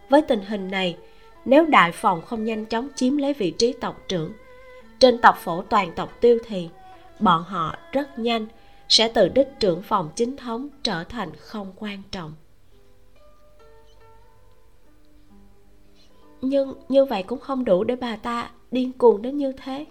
[0.09, 0.96] Với tình hình này,
[1.44, 4.33] nếu đại phòng không nhanh chóng chiếm lấy vị trí tộc trưởng,
[4.98, 6.68] trên tộc phổ toàn tộc tiêu thì,
[7.20, 8.46] bọn họ rất nhanh
[8.88, 12.35] sẽ từ đích trưởng phòng chính thống trở thành không quan trọng.
[16.40, 19.86] Nhưng, như vậy cũng không đủ để bà ta điên cuồng đến như thế.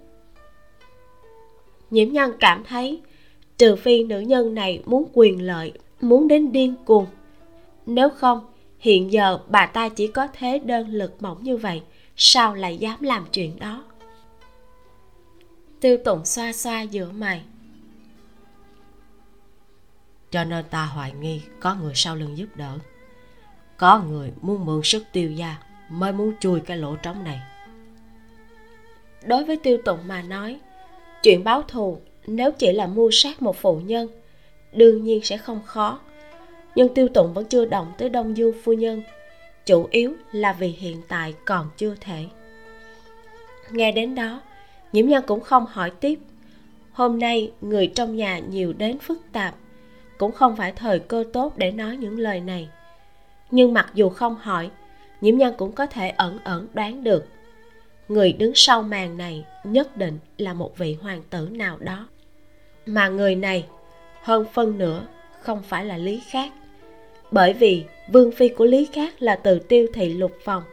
[1.91, 3.01] Nhiễm nhân cảm thấy,
[3.57, 7.05] trừ phi nữ nhân này muốn quyền lợi, muốn đến điên cuồng.
[7.85, 8.45] Nếu không,
[8.79, 11.81] hiện giờ bà ta chỉ có thế đơn lực mỏng như vậy,
[12.15, 13.83] sao lại dám làm chuyện đó?
[15.79, 17.43] Tiêu tụng xoa xoa giữa mày.
[20.31, 22.77] Cho nên ta hoài nghi có người sau lưng giúp đỡ.
[23.77, 25.57] Có người muốn mượn sức tiêu gia
[25.89, 27.54] mới muốn chui cái lỗ trống này
[29.27, 30.59] đối với tiêu tụng mà nói,
[31.23, 34.07] chuyện báo thù nếu chỉ là mưu sát một phụ nhân,
[34.71, 35.99] đương nhiên sẽ không khó.
[36.75, 39.03] Nhưng tiêu tụng vẫn chưa động tới đông du phu nhân,
[39.65, 42.25] chủ yếu là vì hiện tại còn chưa thể.
[43.71, 44.41] Nghe đến đó,
[44.91, 46.19] nhiễm nhân cũng không hỏi tiếp.
[46.91, 49.55] Hôm nay người trong nhà nhiều đến phức tạp,
[50.17, 52.69] cũng không phải thời cơ tốt để nói những lời này.
[53.51, 54.69] Nhưng mặc dù không hỏi,
[55.21, 57.25] nhiễm nhân cũng có thể ẩn ẩn đoán được
[58.07, 62.07] người đứng sau màn này nhất định là một vị hoàng tử nào đó.
[62.85, 63.65] Mà người này,
[64.21, 65.05] hơn phân nửa,
[65.41, 66.51] không phải là lý khác.
[67.31, 70.63] Bởi vì vương phi của lý khác là từ tiêu thị lục phòng.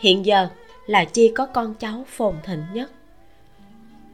[0.00, 0.48] Hiện giờ
[0.86, 2.90] là chi có con cháu phồn thịnh nhất.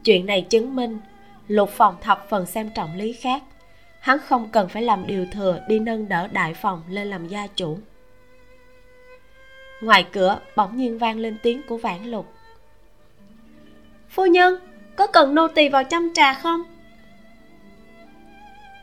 [0.03, 0.99] Chuyện này chứng minh
[1.47, 3.43] lục phòng thập phần xem trọng lý khác.
[3.99, 7.47] Hắn không cần phải làm điều thừa đi nâng đỡ đại phòng lên làm gia
[7.47, 7.77] chủ
[9.83, 12.33] ngoài cửa, bỗng nhiên vang lên tiếng của vãn lục.
[14.09, 14.59] Phu nhân,
[14.95, 16.63] có cần nô tỳ vào chăm trà không?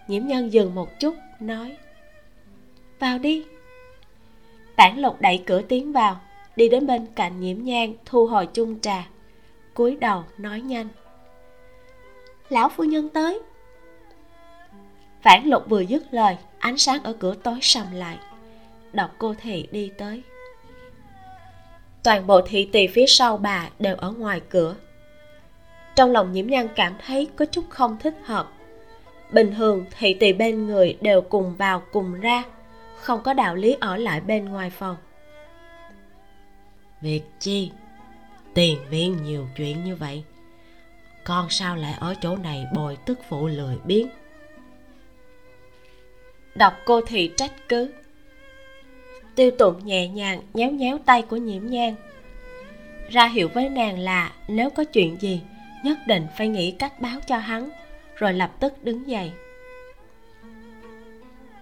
[0.09, 1.77] Nhiễm nhân dừng một chút, nói,
[2.99, 3.45] vào đi.
[4.77, 6.21] Vãn lục đẩy cửa tiến vào,
[6.57, 9.09] Đi đến bên cạnh nhiễm nhang Thu hồi chung trà,
[9.75, 10.89] cúi đầu nói nhanh,
[12.49, 13.41] Lão phu nhân tới.
[15.23, 18.19] Vãn lục vừa dứt lời, Ánh sáng ở cửa tối sầm lại
[18.93, 20.23] Đọc cô thị đi tới.
[22.03, 24.75] Toàn bộ thị tỳ phía sau bà đều ở ngoài cửa.
[25.97, 28.53] Trong lòng nhiễm nhan cảm thấy có chút không thích hợp.
[29.33, 32.45] Bình thường thị tỳ bên người đều cùng vào cùng ra
[33.01, 34.97] không có đạo lý ở lại bên ngoài phòng.
[37.01, 37.71] Việc chi?
[38.55, 40.25] Tiền viên nhiều chuyện như vậy.
[41.25, 44.09] Con sao lại ở chỗ này bồi tức phụ lười biếng?
[46.55, 47.93] Đọc cô thị trách cứ
[49.35, 51.95] tiêu tụng nhẹ nhàng, nhéo nhéo tay của nhiễm nhang
[53.11, 55.43] ra hiệu với nàng là, nếu có chuyện gì,
[55.85, 57.71] nhất định phải nghĩ cách báo cho hắn,
[58.17, 59.33] rồi lập tức đứng dậy.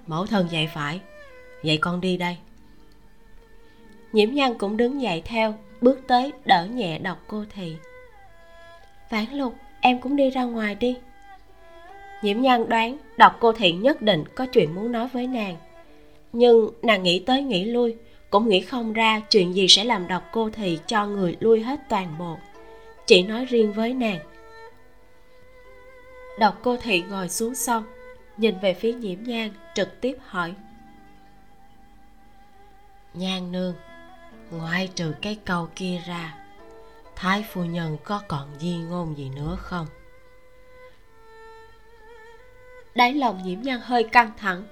[0.07, 1.01] Mẫu thân dạy phải
[1.63, 2.37] vậy con đi đây.
[4.13, 7.77] Nhiễm nhan cũng đứng dậy theo, bước tới đỡ nhẹ đọc cô thị.
[9.11, 10.97] Vãn lục, em cũng đi ra ngoài đi.
[12.23, 15.57] Nhiễm nhan đoán đọc cô thị nhất định có chuyện muốn nói với nàng
[16.33, 17.97] nhưng nàng nghĩ tới nghĩ lui,
[18.31, 21.81] cũng nghĩ không ra chuyện gì sẽ làm độc cô thị cho người lui hết
[21.89, 22.39] toàn bộ.
[23.07, 24.19] Chỉ nói riêng với nàng.
[26.39, 27.85] Độc cô thị ngồi xuống xong
[28.37, 30.55] nhìn về phía nhiễm nhan, trực tiếp hỏi.
[33.15, 33.75] Nhan nương,
[34.51, 36.35] ngoại trừ cái câu kia ra,
[37.17, 39.87] thái phu nhân có còn di ngôn gì nữa không?
[42.95, 44.65] Đáy lòng nhiễm nhan hơi căng thẳng.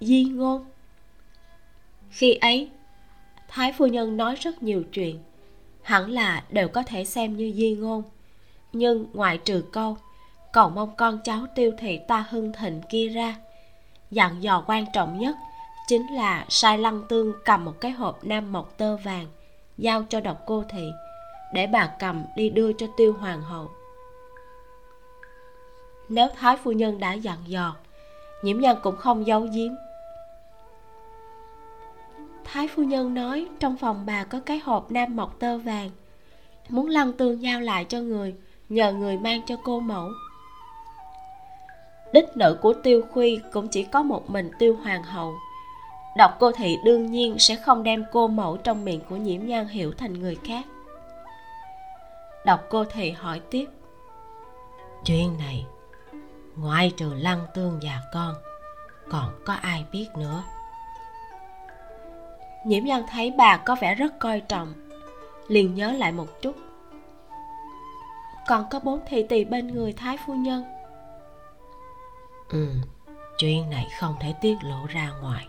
[0.00, 0.69] Di ngôn?
[2.10, 2.70] Khi ấy,
[3.48, 5.18] thái phu nhân nói rất nhiều chuyện.
[5.82, 8.02] Hẳn là đều có thể xem như di ngôn.
[8.72, 9.96] Nhưng ngoại trừ câu,
[10.52, 13.36] cầu mong con cháu tiêu thị ta hưng thịnh kia ra,
[14.10, 15.36] dặn dò quan trọng nhất
[15.90, 19.26] chính là sai lăng tương cầm một cái hộp nam mộc tơ vàng,
[19.78, 20.90] giao cho độc cô thị,
[21.52, 23.70] để bà cầm đi đưa cho tiêu hoàng hậu.
[26.08, 27.76] Nếu thái phu nhân đã dặn dò,
[28.42, 29.72] nhiễm nhân cũng không giấu giếm
[32.52, 35.90] thái phu nhân nói, trong phòng bà có cái hộp nam mộc tơ vàng.
[36.68, 38.34] Muốn lăng tương giao lại cho người,
[38.68, 40.08] nhờ người mang cho cô mẫu.
[42.12, 45.34] Đích nữ của tiêu khuy cũng chỉ có một mình tiêu hoàng hậu.
[46.16, 49.68] Đọc cô thị đương nhiên sẽ không đem cô mẫu trong miệng của nhiễm nhan
[49.68, 50.64] hiểu thành người khác.
[52.44, 53.66] Đọc cô thị hỏi tiếp,
[55.04, 55.66] chuyện này,
[56.56, 58.34] ngoại trừ lăng tương và con,
[59.10, 60.42] còn có ai biết nữa?
[62.64, 64.74] Nhiễm nhan thấy bà có vẻ rất coi trọng.
[65.48, 66.56] Liền nhớ lại một chút.
[68.48, 70.64] Còn có bốn thị tỳ bên người thái phu nhân.
[72.48, 72.68] Ừ
[73.40, 75.46] chuyện này không thể tiết lộ ra ngoài.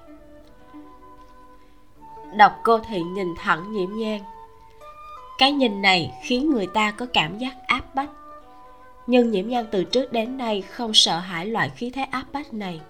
[2.34, 4.22] Đọc cô thị nhìn thẳng nhiễm nhang
[5.38, 8.10] cái nhìn này khiến người ta có cảm giác áp bách.
[9.08, 12.54] Nhưng nhiễm nhan từ trước đến nay không sợ hãi loại khí thế áp bách
[12.54, 12.82] này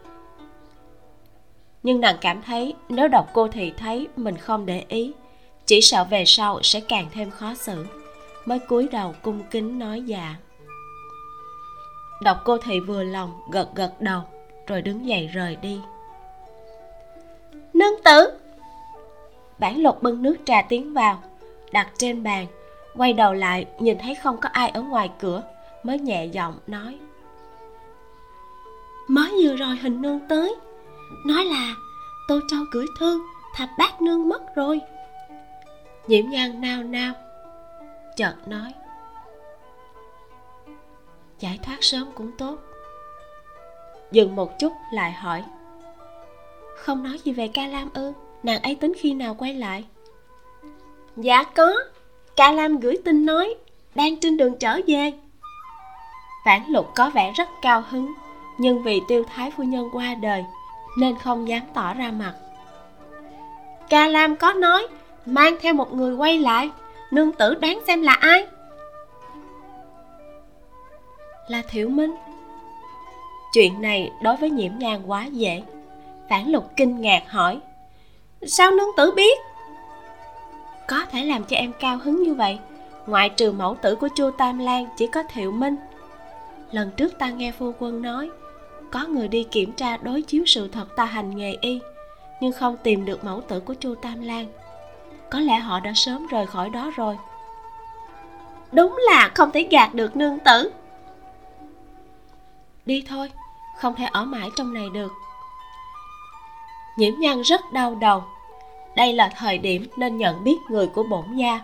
[1.83, 5.13] nhưng nàng cảm thấy nếu đọc cô thì thấy mình không để ý.
[5.65, 7.85] Chỉ sợ về sau sẽ càng thêm khó xử.
[8.45, 10.35] Mới cúi đầu cung kính nói dạ.
[12.21, 14.21] Đọc cô thị vừa lòng, gật gật đầu,
[14.67, 15.79] rồi đứng dậy rời đi.
[17.73, 18.27] Nương tử!
[19.59, 21.23] Bản lục bưng nước trà tiến vào,
[21.71, 22.47] đặt trên bàn,
[22.97, 25.43] quay đầu lại nhìn thấy không có ai ở ngoài cửa,
[25.83, 26.97] mới nhẹ giọng nói.
[29.07, 30.55] Mới vừa rồi hình nương tới
[31.25, 31.75] nói là,
[32.27, 33.21] tô châu gửi thư
[33.55, 34.81] thập bác nương mất rồi.
[36.07, 37.13] Nhiễm nhan nao nao,
[38.17, 38.73] chợt nói,
[41.39, 42.57] giải thoát sớm cũng tốt.
[44.11, 45.43] Dừng một chút lại hỏi,
[46.75, 48.13] không nói gì về ca lam ư?
[48.43, 49.85] Nàng ấy tính khi nào quay lại?
[51.17, 51.73] Dạ có,
[52.35, 53.55] ca lam gửi tin nói,
[53.95, 55.11] đang trên đường trở về.
[56.45, 58.13] Vãn lục có vẻ rất cao hứng,
[58.57, 60.43] nhưng vì tiêu thái phu nhân qua đời
[60.97, 62.33] nên không dám tỏ ra mặt.
[63.89, 64.87] Ca lam có nói,
[65.25, 66.69] mang theo một người quay lại,
[67.11, 68.47] nương tử đoán xem là ai?
[71.47, 72.15] Là thiểu minh.
[73.53, 75.63] Chuyện này đối với nhiễm nhan quá dễ.
[76.29, 77.59] Phản lục kinh ngạc hỏi,
[78.47, 79.39] sao nương tử biết?
[80.87, 82.59] Có thể làm cho em cao hứng như vậy,
[83.07, 85.75] ngoại trừ mẫu tử của chu tam lan chỉ có thiệu minh.
[86.71, 88.29] Lần trước ta nghe phu quân nói
[88.91, 91.79] có người đi kiểm tra đối chiếu sự thật ta hành nghề y
[92.41, 94.45] nhưng không tìm được mẫu tử của chu tam lan.
[95.29, 97.17] Có lẽ họ đã sớm rời khỏi đó rồi.
[98.71, 100.71] Đúng là không thể gạt được nương tử.
[102.85, 103.31] Đi thôi
[103.77, 105.11] không thể ở mãi trong này được.
[106.97, 108.23] Nhiễm nhân rất đau đầu.
[108.95, 111.61] Đây là thời điểm nên nhận biết người của bổn gia.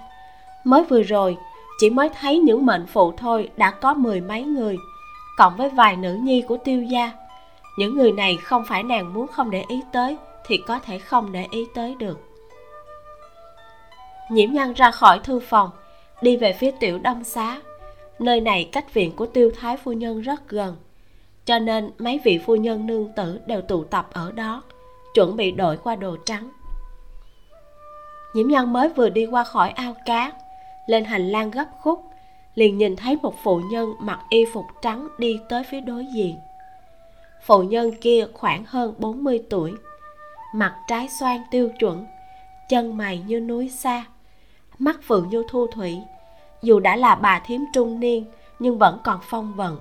[0.63, 1.37] Mới vừa rồi
[1.79, 4.77] chỉ mới thấy những mệnh phụ thôi đã có mười mấy người
[5.37, 7.11] cộng với vài nữ nhi của tiêu gia.
[7.77, 11.31] Những người này không phải nàng muốn không để ý tới thì có thể không
[11.31, 12.19] để ý tới được.
[14.31, 15.69] Nhiễm nhân ra khỏi thư phòng,
[16.21, 17.61] đi về phía tiểu đông xá.
[18.19, 20.75] Nơi này cách viện của tiêu thái phu nhân rất gần,
[21.45, 24.63] cho nên mấy vị phu nhân nương tử đều tụ tập ở đó,
[25.13, 26.49] chuẩn bị đổi qua đồ trắng.
[28.33, 30.31] Nhiễm nhân mới vừa đi qua khỏi ao cá,
[30.87, 32.03] lên hành lang gấp khúc
[32.57, 36.37] liền nhìn thấy một phụ nhân mặc y phục trắng đi tới phía đối diện.
[37.45, 39.73] Phụ nhân kia khoảng hơn 40 tuổi,
[40.53, 42.05] mặt trái xoan tiêu chuẩn,
[42.69, 44.05] chân mày như núi xa,
[44.79, 46.01] mắt phượng như thu thủy.
[46.61, 48.25] Dù đã là bà thím trung niên,
[48.59, 49.79] nhưng vẫn còn phong vận,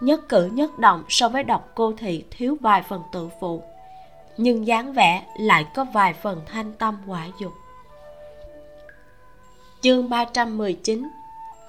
[0.00, 3.62] nhất cử nhất động so với độc cô thị thiếu vài phần tự phụ.
[4.36, 7.52] Nhưng dáng vẻ lại có vài phần thanh tâm quả dục.
[9.80, 11.08] Chương 319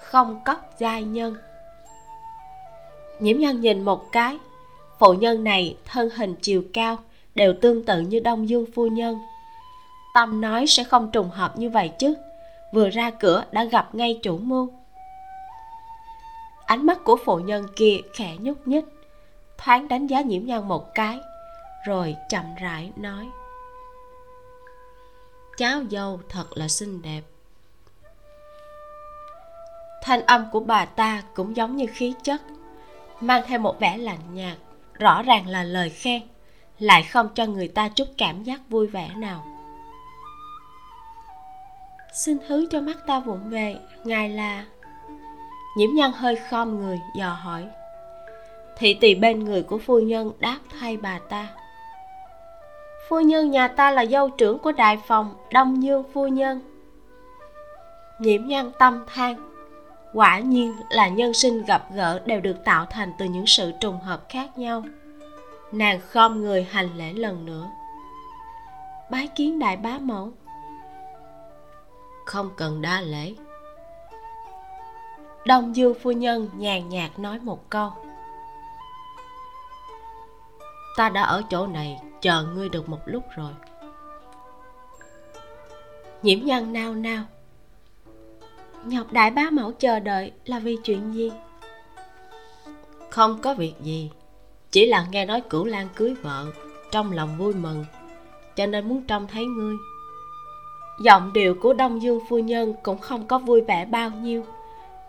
[0.10, 1.36] không cất giai nhân.
[3.20, 4.38] Nhiễm nhân nhìn một cái,
[5.00, 6.98] phụ nhân này thân hình chiều cao,
[7.36, 9.20] đều tương tự như đông dương phu nhân.
[10.14, 12.14] Tâm nói sẽ không trùng hợp như vậy chứ,
[12.74, 14.70] vừa ra cửa đã gặp ngay chủ mưu.
[16.66, 18.86] Ánh mắt của phụ nhân kia khẽ nhúc nhích,
[19.58, 21.20] thoáng đánh giá nhiễm nhân một cái,
[21.88, 23.30] rồi chậm rãi nói.
[25.58, 27.22] Cháu dâu thật là xinh đẹp
[30.06, 32.42] thanh âm của bà ta cũng giống như khí chất,
[33.22, 34.58] mang theo một vẻ lạnh nhạt,
[34.94, 36.22] rõ ràng là lời khen,
[36.80, 39.46] lại không cho người ta chút cảm giác vui vẻ nào.
[42.14, 44.66] Xin thứ cho mắt ta vụng về, ngài là
[45.78, 47.68] nhiễm nhân hơi khom người, dò hỏi.
[48.78, 51.48] Thị tỳ bên người của phu nhân đáp thay bà ta.
[53.10, 56.62] Phu nhân nhà ta là dâu trưởng của đại phòng đông dương phu nhân.
[58.20, 59.55] Nhiễm nhân tâm than
[60.16, 64.00] quả nhiên là nhân sinh gặp gỡ đều được tạo thành từ những sự trùng
[64.00, 64.84] hợp khác nhau.
[65.72, 67.70] Nàng khom người hành lễ lần nữa.
[69.12, 70.32] Bái kiến đại bá mẫu.
[72.26, 73.34] Không cần đa lễ.
[75.46, 77.92] Đông dương phu nhân nhàn nhạt nói một câu.
[80.98, 83.52] Ta đã ở chỗ này, chờ ngươi được một lúc rồi.
[86.22, 87.24] Nhiễm nhân nao nao
[88.86, 91.32] nhọc đại bá mẫu chờ đợi là vì chuyện gì?
[93.10, 94.10] Không có việc gì
[94.72, 96.46] chỉ là nghe nói cửu lan cưới vợ
[96.92, 97.86] trong lòng vui mừng
[98.56, 99.76] cho nên muốn trông thấy ngươi.
[101.00, 104.44] Giọng điệu của đông dương phu nhân cũng không có vui vẻ bao nhiêu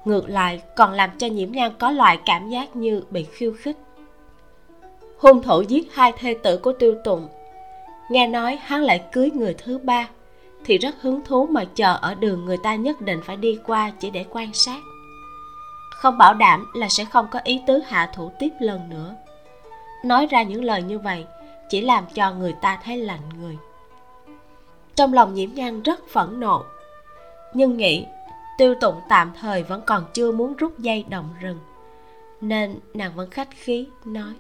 [0.05, 3.77] ngược lại còn làm cho nhiễm nhan có loại cảm giác như bị khiêu khích.
[5.19, 7.29] Hung thủ giết hai thê tử của tiêu tụng
[8.09, 10.09] nghe nói hắn lại cưới người thứ ba
[10.67, 13.93] thì rất hứng thú mà chờ ở đường người ta nhất định phải đi qua
[14.01, 14.81] chỉ để quan sát.
[15.91, 19.15] Không bảo đảm là sẽ không có ý tứ hạ thủ tiếp lần nữa.
[20.05, 21.27] Nói ra những lời như vậy
[21.69, 23.59] chỉ làm cho người ta thấy lạnh người.
[24.95, 26.65] Trong lòng nhiễm nhan rất phẫn nộ,
[27.55, 28.07] nhưng nghĩ
[28.59, 31.59] tiêu tụng tạm thời vẫn còn chưa muốn rút dây động rừng,
[32.41, 34.35] nên nàng vẫn khách khí nói.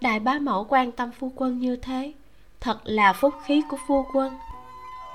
[0.00, 2.12] Đại bá mẫu quan tâm phu quân như thế,
[2.60, 4.38] thật là phúc khí của phu quân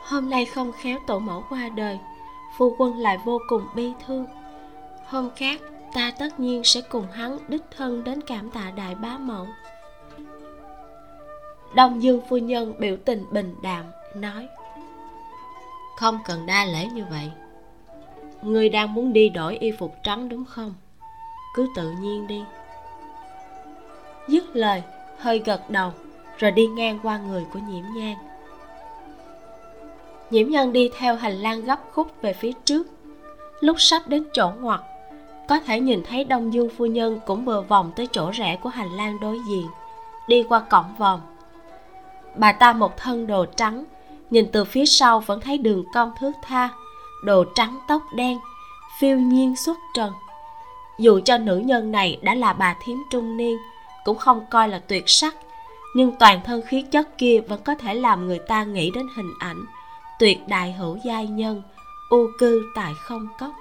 [0.06, 2.00] hôm nay không khéo tổ mẫu qua đời
[2.58, 4.26] phu quân lại vô cùng bi thương.
[5.06, 5.62] Hôm khác
[5.94, 9.48] ta tất nhiên sẽ cùng hắn đích thân đến cảm tạ đại bá mẫu.
[11.76, 13.86] Đông dương phu nhân biểu tình bình đạm
[14.16, 14.48] nói
[15.96, 17.32] không cần đa lễ như vậy.
[18.42, 20.74] Ngươi đang muốn đi đổi y phục trắng đúng không?
[21.56, 22.44] Cứ tự nhiên đi.
[24.28, 24.84] Dứt lời
[25.18, 25.92] hơi gật đầu
[26.38, 28.16] rồi đi ngang qua người của nhiễm nhan
[30.30, 32.88] nhiễm nhân đi theo hành lang gấp khúc về phía trước.
[33.60, 34.82] Lúc sắp đến chỗ ngoặt,
[35.48, 38.70] có thể nhìn thấy đông dương phu nhân cũng vừa vòng tới chỗ rẽ của
[38.70, 39.68] hành lang đối diện,
[40.28, 41.20] đi qua cổng vòm
[42.38, 43.84] bà ta một thân đồ trắng,
[44.30, 46.70] nhìn từ phía sau vẫn thấy đường cong thước tha,
[47.24, 48.38] đồ trắng tóc đen,
[49.00, 50.14] phiêu nhiên xuất trần.
[51.00, 53.58] Dù cho nữ nhân này đã là bà thím trung niên,
[54.04, 55.36] cũng không coi là tuyệt sắc,
[55.96, 59.34] nhưng toàn thân khí chất kia vẫn có thể làm người ta nghĩ đến hình
[59.40, 59.66] ảnh
[60.20, 61.62] tuyệt đại hữu giai nhân,
[62.10, 63.52] u cư tại không cốc.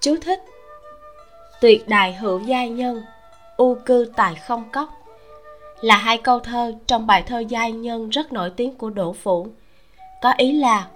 [0.00, 0.40] Chú thích,
[1.60, 3.02] tuyệt đại hữu giai nhân,
[3.56, 4.88] u cư tại không cốc
[5.80, 9.48] là hai câu thơ trong bài thơ giai nhân rất nổi tiếng của đỗ phủ.
[10.22, 10.86] Có ý là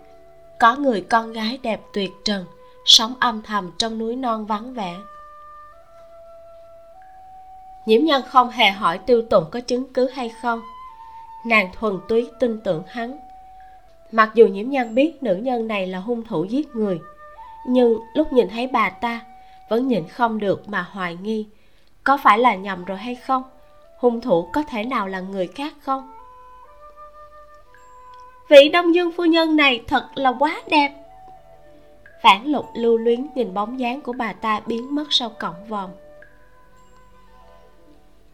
[0.60, 2.44] có người con gái đẹp tuyệt trần,
[2.84, 4.96] sống âm thầm trong núi non vắng vẻ.
[7.86, 10.62] Nhiễm nhân không hề hỏi tiêu tụng có chứng cứ hay không
[11.44, 13.18] nàng thuần túy tin tưởng hắn.
[14.12, 17.00] Mặc dù nhiễm nhân biết nữ nhân này là hung thủ giết người,
[17.66, 19.20] nhưng lúc nhìn thấy bà ta,
[19.68, 21.46] vẫn nhịn không được mà hoài nghi,
[22.04, 23.42] có phải là nhầm rồi hay không?
[23.98, 26.12] Hung thủ có thể nào là người khác không?
[28.48, 30.92] Vị đông dương phu nhân này thật là quá đẹp.
[32.22, 35.90] Phản lục lưu luyến nhìn bóng dáng của bà ta biến mất sau cổng vòm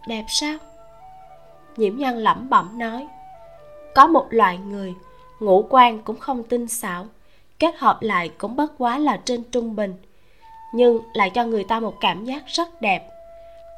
[0.09, 0.59] đẹp sao?
[1.79, 3.07] Nhiễm nhân lẩm bẩm nói.
[3.95, 4.95] Có một loại người,
[5.41, 7.07] ngũ quan cũng không tinh xảo,
[7.59, 9.95] kết hợp lại cũng bất quá là trên trung bình,
[10.75, 13.09] nhưng lại cho người ta một cảm giác rất đẹp,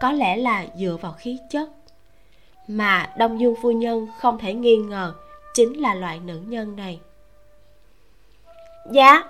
[0.01, 1.69] có lẽ là dựa vào khí chất.
[2.69, 5.15] Mà đông dương phu nhân không thể nghi ngờ
[5.55, 7.01] chính là loại nữ nhân này.
[8.91, 9.23] Dạ.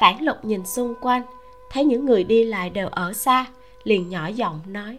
[0.00, 1.22] Phản lục nhìn xung quanh,
[1.70, 3.46] thấy những người đi lại đều ở xa,
[3.84, 4.98] liền nhỏ giọng nói.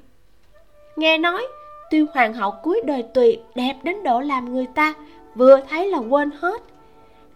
[0.95, 1.47] Nghe nói
[1.95, 4.93] tiêu hoàng hậu cuối đời tùy đẹp đến độ làm người ta,
[5.35, 6.61] vừa thấy là quên hết.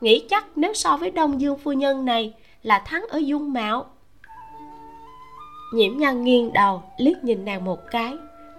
[0.01, 2.33] Nghĩ chắc nếu so với đông dương phu nhân này
[2.63, 3.85] là thắng ở dung mạo.
[5.73, 8.17] Nhiễm nhân nghiêng đầu liếc nhìn nàng một cái,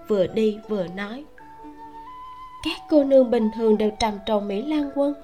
[0.09, 1.25] vừa đi vừa nói.
[2.65, 5.15] Các cô nương bình thường đều trầm trồ mỹ lan quân.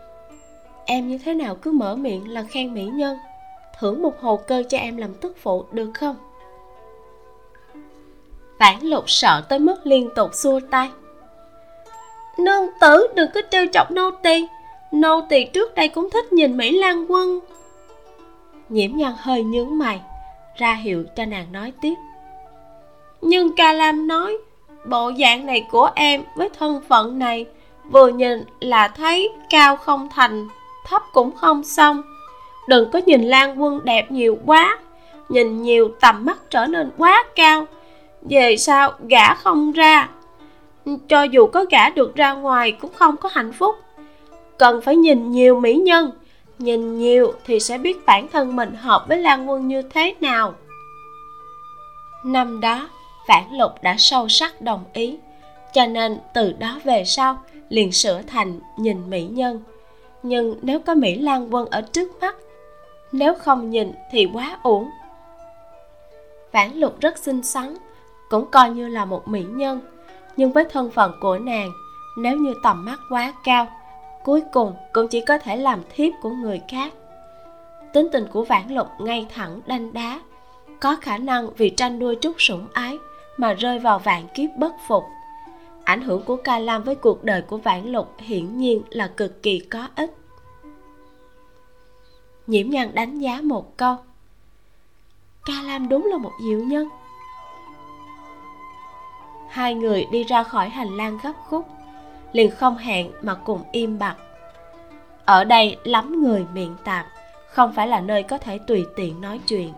[0.85, 3.19] Em như thế nào cứ mở miệng là khen mỹ nhân.
[3.79, 6.17] Thưởng một hồ cơ cho em làm tức phụ, được không?
[8.59, 10.91] Vãn lục sợ tới mức liên tục xua tay.
[12.39, 14.47] Nương tử đừng có trêu chọc nô tỳ
[14.93, 17.41] Nô tỳ trước đây cũng thích nhìn Mỹ Lan Quân.
[18.69, 20.01] Nhiễm nhân hơi nhướng mày,
[20.57, 21.95] Ra hiệu cho nàng nói tiếp.
[23.21, 24.39] Nhưng ca lam nói,
[24.85, 27.47] Bộ dạng này của em với thân phận này,
[27.91, 30.49] Vừa nhìn là thấy cao không thành,
[30.87, 32.03] Thấp cũng không xong
[32.69, 34.79] Đừng có nhìn Lan Quân đẹp nhiều quá,
[35.29, 37.67] Nhìn nhiều tầm mắt trở nên quá cao
[38.31, 40.09] về sau gả không ra.
[41.09, 43.75] Cho dù có gả được ra ngoài cũng không có hạnh phúc.
[44.59, 46.11] Cần phải nhìn nhiều mỹ nhân.
[46.59, 50.55] Nhìn nhiều thì sẽ biết bản thân mình hợp với lan quân như thế nào.
[52.25, 52.89] Năm đó,
[53.29, 55.19] vãn lục đã sâu sắc đồng ý.
[55.73, 59.63] Cho nên từ đó về sau, liền sửa thành nhìn mỹ nhân.
[60.23, 62.37] Nhưng nếu có mỹ lan quân ở trước mắt,
[63.13, 64.91] nếu không nhìn thì quá uổng.
[66.53, 67.77] Vãn lục rất xinh xắn
[68.29, 69.81] cũng coi như là một mỹ nhân.
[70.37, 71.73] Nhưng với thân phận của nàng,
[72.17, 73.67] nếu như tầm mắt quá cao,
[74.25, 76.93] cuối cùng cũng chỉ có thể làm thiếp của người khác.
[77.93, 80.21] Tính tình của vãn lục ngay thẳng đanh đá.
[80.81, 82.99] Có khả năng vì tranh đua chút sủng ái
[83.37, 85.05] mà rơi vào vạn kiếp bất phục.
[85.85, 89.43] Ảnh hưởng của ca lam với cuộc đời của vãn lục hiển nhiên là cực
[89.43, 90.15] kỳ có ích.
[92.47, 93.97] Nhiễm nhan đánh giá một câu,
[95.45, 96.89] ca lam đúng là một diệu nhân
[99.57, 101.69] hai người đi ra khỏi hành lang gấp khúc,
[102.33, 104.17] liền không hẹn mà cùng im bặt.
[105.25, 107.07] Ở đây lắm người miệng tạp,
[107.49, 109.73] không phải là nơi có thể tùy tiện nói chuyện.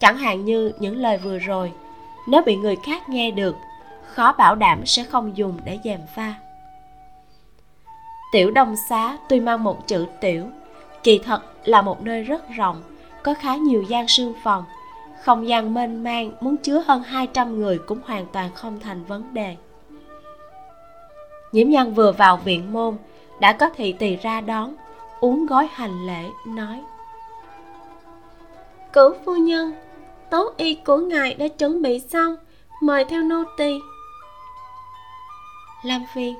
[0.00, 1.72] Chẳng hạn như những lời vừa rồi,
[2.28, 3.56] nếu bị người khác nghe được,
[4.06, 6.34] khó bảo đảm sẽ không dùng để dèm pha.
[8.32, 10.46] Tiểu đông xá tuy mang một chữ tiểu,
[11.02, 12.82] kỳ thật là một nơi rất rộng,
[13.22, 14.64] có khá nhiều gian sương phòng
[15.22, 19.34] không gian mênh mang muốn chứa hơn 200 người cũng hoàn toàn không thành vấn
[19.34, 19.56] đề.
[21.52, 22.96] Nhiễm nhân vừa vào viện môn
[23.40, 24.74] đã có thị tỳ ra đón
[25.20, 26.80] uống gói hành lễ nói
[28.92, 29.72] cửu phu nhân
[30.30, 32.36] tố y của ngài đã chuẩn bị xong
[32.82, 33.80] mời theo nô tỳ.
[35.82, 36.34] Lam phiên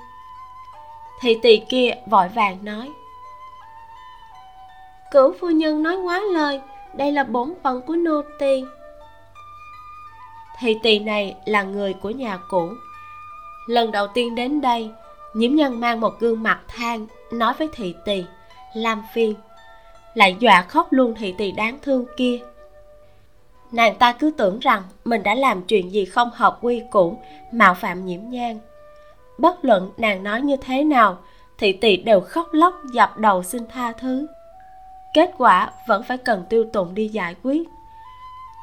[1.20, 2.90] thị tỳ kia vội vàng nói
[5.10, 6.60] cửu phu nhân nói quá lời
[6.94, 8.64] đây là bổn phận của nô tỳ.
[10.58, 12.68] Thị tỳ này là người của nhà cũ.
[13.66, 14.90] Lần đầu tiên đến đây,
[15.34, 18.24] nhiễm nhân mang một gương mặt than, nói với thị tỳ,
[18.74, 19.34] làm phiền.
[20.14, 22.38] Lại dọa khóc luôn thị tỳ đáng thương kia.
[23.72, 27.18] Nàng ta cứ tưởng rằng mình đã làm chuyện gì không hợp quy củ,
[27.52, 28.58] mạo phạm nhiễm nhang
[29.40, 31.18] bất luận nàng nói như thế nào,
[31.58, 34.26] thị tỳ đều khóc lóc dập đầu xin tha thứ
[35.14, 37.68] kết quả vẫn phải cần tiêu tụng đi giải quyết.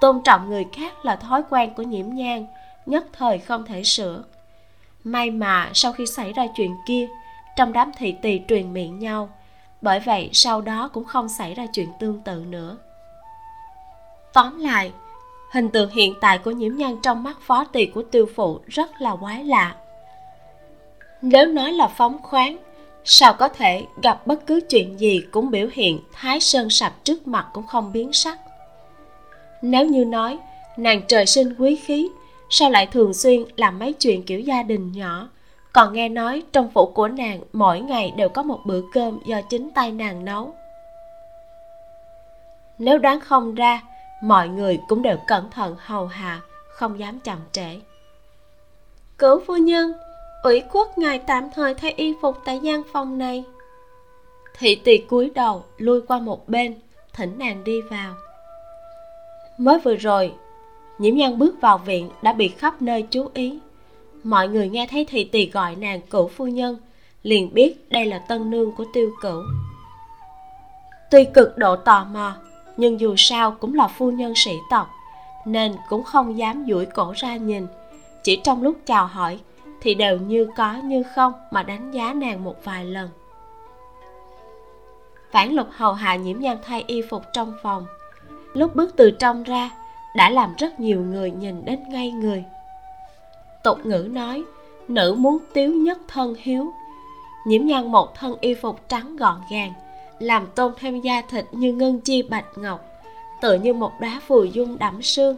[0.02, 2.46] Tôn trọng người khác là thói quen của nhiễm nhang
[2.86, 4.24] nhất thời không thể sửa.
[5.04, 7.08] May mà sau khi xảy ra chuyện kia,
[7.56, 9.30] trong đám thị tỳ truyền miệng nhau,
[9.82, 12.78] bởi vậy sau đó cũng không xảy ra chuyện tương tự nữa.
[14.34, 14.92] Tóm lại,
[15.52, 19.02] hình tượng hiện tại của nhiễm nhan trong mắt phó tỳ của tiêu phụ rất
[19.02, 19.76] là quái lạ.
[21.22, 22.58] Nếu nói là phóng khoáng
[23.10, 27.28] sao có thể gặp bất cứ chuyện gì cũng biểu hiện thái sơn sập trước
[27.28, 28.40] mặt cũng không biến sắc?
[29.62, 30.38] Nếu như nói,
[30.78, 32.10] nàng trời sinh quý khí,
[32.50, 35.30] sao lại thường xuyên làm mấy chuyện kiểu gia đình nhỏ?
[35.74, 39.42] Còn nghe nói trong phủ của nàng mỗi ngày đều có một bữa cơm do
[39.42, 40.56] chính tay nàng nấu.
[42.78, 43.82] Nếu đoán không ra,
[44.24, 47.80] mọi người cũng đều cẩn thận hầu hạ, không dám chậm trễ.
[49.18, 49.94] Cửu phu nhân
[50.48, 53.44] ủy khuất ngài tạm thời thay y phục tại gian phòng này.
[54.60, 56.80] Thị tỳ cúi đầu, lui qua một bên,
[57.14, 58.14] thỉnh nàng đi vào.
[59.58, 60.34] Mới vừa rồi,
[60.98, 63.60] nhiễm nhân bước vào viện đã bị khắp nơi chú ý.
[64.24, 66.78] Mọi người nghe thấy thị tỳ gọi nàng cửu phu nhân,
[67.24, 69.42] liền biết đây là tân nương của tiêu cửu.
[71.12, 72.34] Tuy cực độ tò mò,
[72.78, 74.90] nhưng dù sao cũng là phu nhân sĩ tộc,
[75.46, 77.68] nên cũng không dám duỗi cổ ra nhìn,
[78.24, 79.40] chỉ trong lúc chào hỏi
[79.88, 83.10] thì đều như có như không mà đánh giá nàng một vài lần.
[85.32, 87.86] Phản lục hầu hạ nhiễm nhan thay y phục trong phòng.
[88.54, 89.70] Lúc bước từ trong ra,
[90.16, 92.44] đã làm rất nhiều người nhìn đến ngay người.
[93.64, 94.44] Tục ngữ nói,
[94.88, 96.74] nữ muốn tiếu nhất thân hiếu.
[97.46, 99.74] Nhiễm nhan một thân y phục trắng gọn gàng,
[100.20, 102.86] làm tôn thêm da thịt như ngân chi bạch ngọc,
[103.42, 105.36] tựa như một đá phù dung đẫm sương.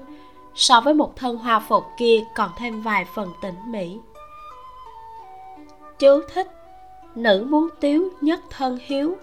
[0.56, 3.98] So với một thân hoa phục kia còn thêm vài phần tĩnh mỹ
[6.00, 6.48] chú thích,
[7.16, 9.18] nữ muốn tiếu nhất thân hiếu.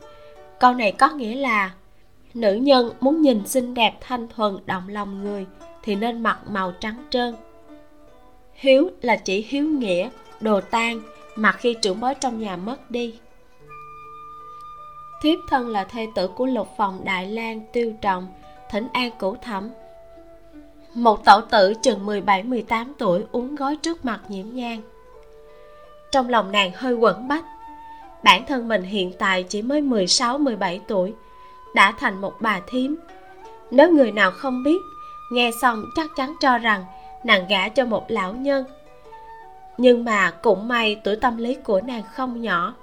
[0.59, 1.75] Câu này có nghĩa là,
[2.35, 5.47] nữ nhân muốn nhìn xinh đẹp thanh thuần, động lòng người
[5.83, 7.35] thì nên mặc màu trắng trơn.
[8.53, 10.09] Hiếu là chỉ hiếu nghĩa,
[10.41, 11.01] đồ tan
[11.37, 13.15] mà khi trưởng bối trong nhà mất đi.
[15.23, 18.29] Thiếp thân là thê tử của lục phòng đại lang tiêu trọng,
[18.71, 19.71] thỉnh an cửu thẩm.
[20.95, 24.83] Một tẩu tử chừng 17-18 tuổi uống gói trước mặt nhiễm nhang
[26.17, 27.45] trong lòng nàng hơi quẩn bách.
[28.23, 31.15] Bản thân mình hiện tại chỉ mới 16-17 tuổi,
[31.75, 32.97] đã thành một bà thím.
[33.71, 34.79] Nếu người nào không biết,
[35.33, 36.85] nghe xong chắc chắn cho rằng
[37.25, 38.65] nàng gả cho một lão nhân.
[39.79, 42.75] Nhưng mà cũng may tuổi tâm lý của nàng không nhỏ,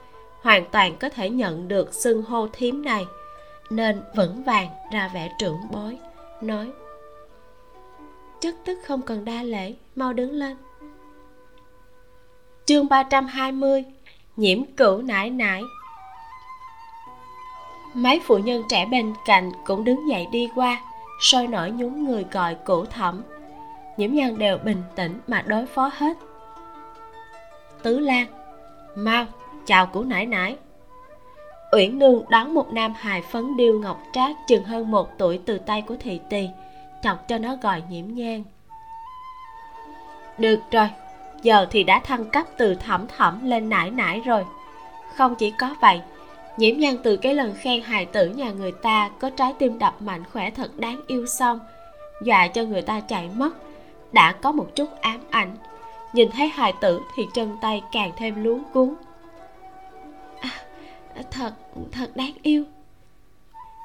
[0.41, 3.05] hoàn toàn có thể nhận được xưng hô thím này,
[3.69, 5.97] nên vững vàng ra vẻ trưởng bối,
[6.41, 6.71] nói,
[8.41, 10.57] chất tức không cần đa lễ, mau đứng lên
[12.65, 13.83] chương 320
[14.35, 15.61] nhiễm cửu nải nải
[17.93, 20.81] mấy phụ nhân trẻ bên cạnh cũng đứng dậy đi qua,
[21.21, 23.21] sôi nổi nhún người gọi cửu thẩm.
[23.97, 26.17] Nhiễm nhân đều bình tĩnh mà đối phó hết.
[27.83, 28.27] Tứ lan,
[28.95, 29.25] mau,
[29.65, 30.57] chào cửu nải nải
[31.71, 35.57] uyển nương đón một nam hài phấn điêu ngọc trác chừng hơn một tuổi từ
[35.57, 36.49] tay của thị tỳ,
[37.03, 38.43] chọc cho nó gọi nhiễm nhang
[40.37, 40.89] được rồi
[41.43, 44.45] giờ thì đã thăng cấp từ thẩm thẩm lên nải nải rồi.
[45.15, 46.01] Không chỉ có vậy
[46.57, 50.01] nhiễm nhan từ cái lần khen hài tử nhà người ta có trái tim đập
[50.01, 51.59] mạnh khỏe thật đáng yêu xong
[52.23, 53.49] dọa cho người ta chạy mất
[54.11, 55.55] đã có một chút ám ảnh.
[56.13, 58.93] Nhìn thấy hài tử thì chân tay càng thêm luống cuốn.
[60.39, 60.49] À,
[61.31, 61.53] thật
[61.91, 62.63] thật đáng yêu.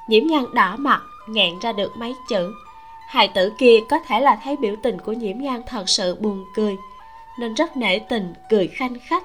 [0.08, 2.52] Nhiễm nhan đỏ mặt nghẹn ra được mấy chữ.
[3.08, 6.44] Hài tử kia có thể là thấy biểu tình của nhiễm nhan thật sự buồn
[6.54, 6.76] cười
[7.38, 9.24] nên rất nể tình cười khanh khách.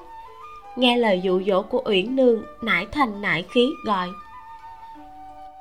[0.76, 4.08] Nghe lời dụ dỗ của uyển nương nải thành nải khí gọi.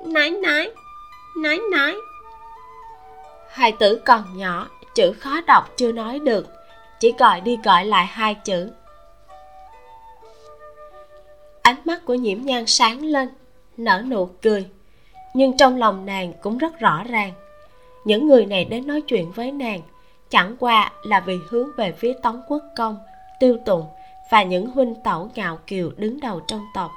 [0.05, 0.69] Nái nái
[1.37, 1.93] nái nái
[3.53, 6.47] hai tử còn nhỏ chữ khó đọc chưa nói được
[6.99, 8.71] chỉ gọi đi gọi lại hai chữ.
[11.61, 13.29] Ánh mắt của nhiễm nhan sáng lên
[13.77, 14.65] nở nụ cười
[15.33, 17.33] nhưng trong lòng nàng cũng rất rõ ràng.
[18.05, 19.81] Những người này đến nói chuyện với nàng
[20.33, 22.97] chẳng qua là vì hướng về phía tống quốc công,
[23.39, 23.85] tiêu tụng
[24.29, 26.91] và những huynh tẩu ngạo kiều đứng đầu trong tộc.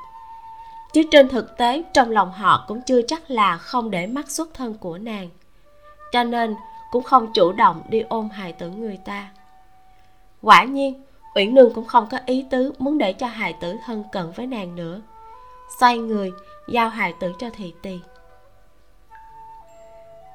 [0.93, 4.55] Chứ trên thực tế, trong lòng họ cũng chưa chắc là không để mắt xuất
[4.55, 5.29] thân của nàng.
[6.13, 6.55] Cho nên
[6.91, 9.29] cũng không chủ động đi ôm hài tử người ta.
[10.43, 14.05] Quả nhiên, uyển nương cũng không có ý tứ muốn để cho hài tử thân
[14.13, 15.01] cận với nàng nữa.
[15.81, 16.33] Xoay người,
[16.69, 17.99] giao hài tử cho thị tỳ.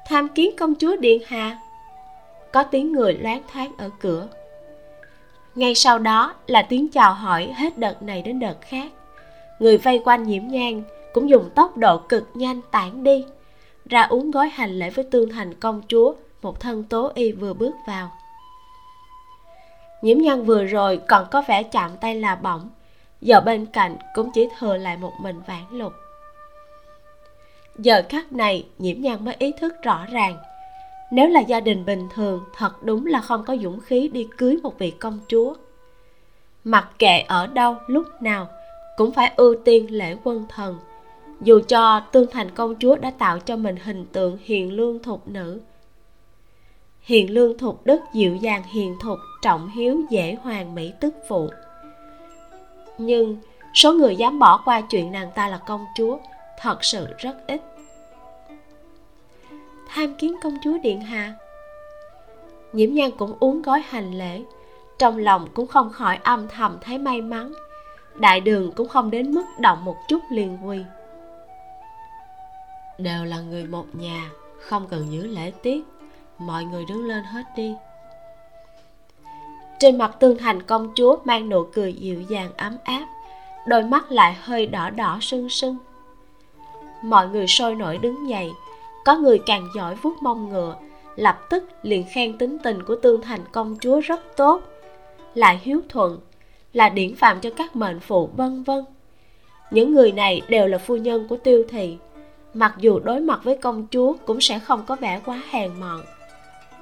[0.06, 1.58] Tham kiến công chúa điện hạ
[2.52, 4.28] có tiếng người loáng thoáng ở cửa.
[5.54, 8.92] Ngay sau đó là tiếng chào hỏi hết đợt này đến đợt khác.
[9.58, 10.82] Người vây quanh nhiễm nhang
[11.12, 13.24] cũng dùng tốc độ cực nhanh tản đi,
[13.84, 17.54] ra uống gói hành lễ với tương thành công chúa, một thân tố y vừa
[17.54, 18.10] bước vào.
[20.02, 22.70] Nhiễm nhang vừa rồi còn có vẻ chạm tay là bỏng
[23.20, 25.92] giờ bên cạnh cũng chỉ thừa lại một mình vãn lục.
[27.78, 30.36] Giờ khắc này, nhiễm nhang mới ý thức rõ ràng
[31.12, 34.56] nếu là gia đình bình thường, thật đúng là không có dũng khí đi cưới
[34.62, 35.54] một vị công chúa.
[36.64, 38.48] Mặc kệ ở đâu, lúc nào,
[38.96, 40.78] cũng phải ưu tiên lễ quân thần.
[41.40, 45.28] Dù cho tương thành công chúa đã tạo cho mình hình tượng hiền lương thục
[45.28, 45.60] nữ.
[47.00, 51.48] Hiền lương thục đức, dịu dàng hiền thục, trọng hiếu, dễ hoàng, mỹ tức phụ.
[52.98, 53.36] Nhưng
[53.74, 56.18] số người dám bỏ qua chuyện nàng ta là công chúa,
[56.60, 57.71] thật sự rất ít
[59.94, 61.34] tham kiến công chúa điện hạ.
[62.72, 64.42] Nhiễm nhan cũng uống gói hành lễ.
[64.98, 67.52] Trong lòng cũng không khỏi âm thầm thấy may mắn.
[68.14, 70.84] Đại đường cũng không đến mức động một chút liền quy
[73.02, 75.84] đều là người một nhà không cần giữ lễ tiết.
[76.38, 77.74] Mọi người đứng lên hết đi.
[79.78, 83.06] Trên mặt tương thành công chúa mang nụ cười dịu dàng ấm áp.
[83.66, 85.76] Đôi mắt lại hơi đỏ đỏ sưng sưng.
[87.02, 88.52] Mọi người sôi nổi đứng dậy
[89.04, 90.76] có người càng giỏi vuốt mông ngựa,
[91.16, 94.62] lập tức liền khen tính tình của tương thành công chúa rất tốt.
[95.34, 96.18] Lại hiếu thuận,
[96.72, 98.84] là điển phạm cho các mệnh phụ, vân vân.
[99.70, 101.96] Những người này đều là phu nhân của tiêu thị.
[102.54, 106.00] Mặc dù đối mặt với công chúa cũng sẽ không có vẻ quá hèn mọn.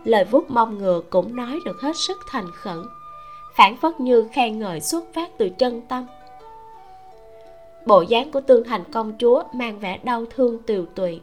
[0.04, 2.82] Lời vuốt mông ngựa cũng nói được hết sức thành khẩn,
[3.56, 6.06] phản phất như khen ngợi xuất phát từ chân tâm.
[7.86, 11.20] Bộ dáng của tương thành công chúa mang vẻ đau thương tiều tụy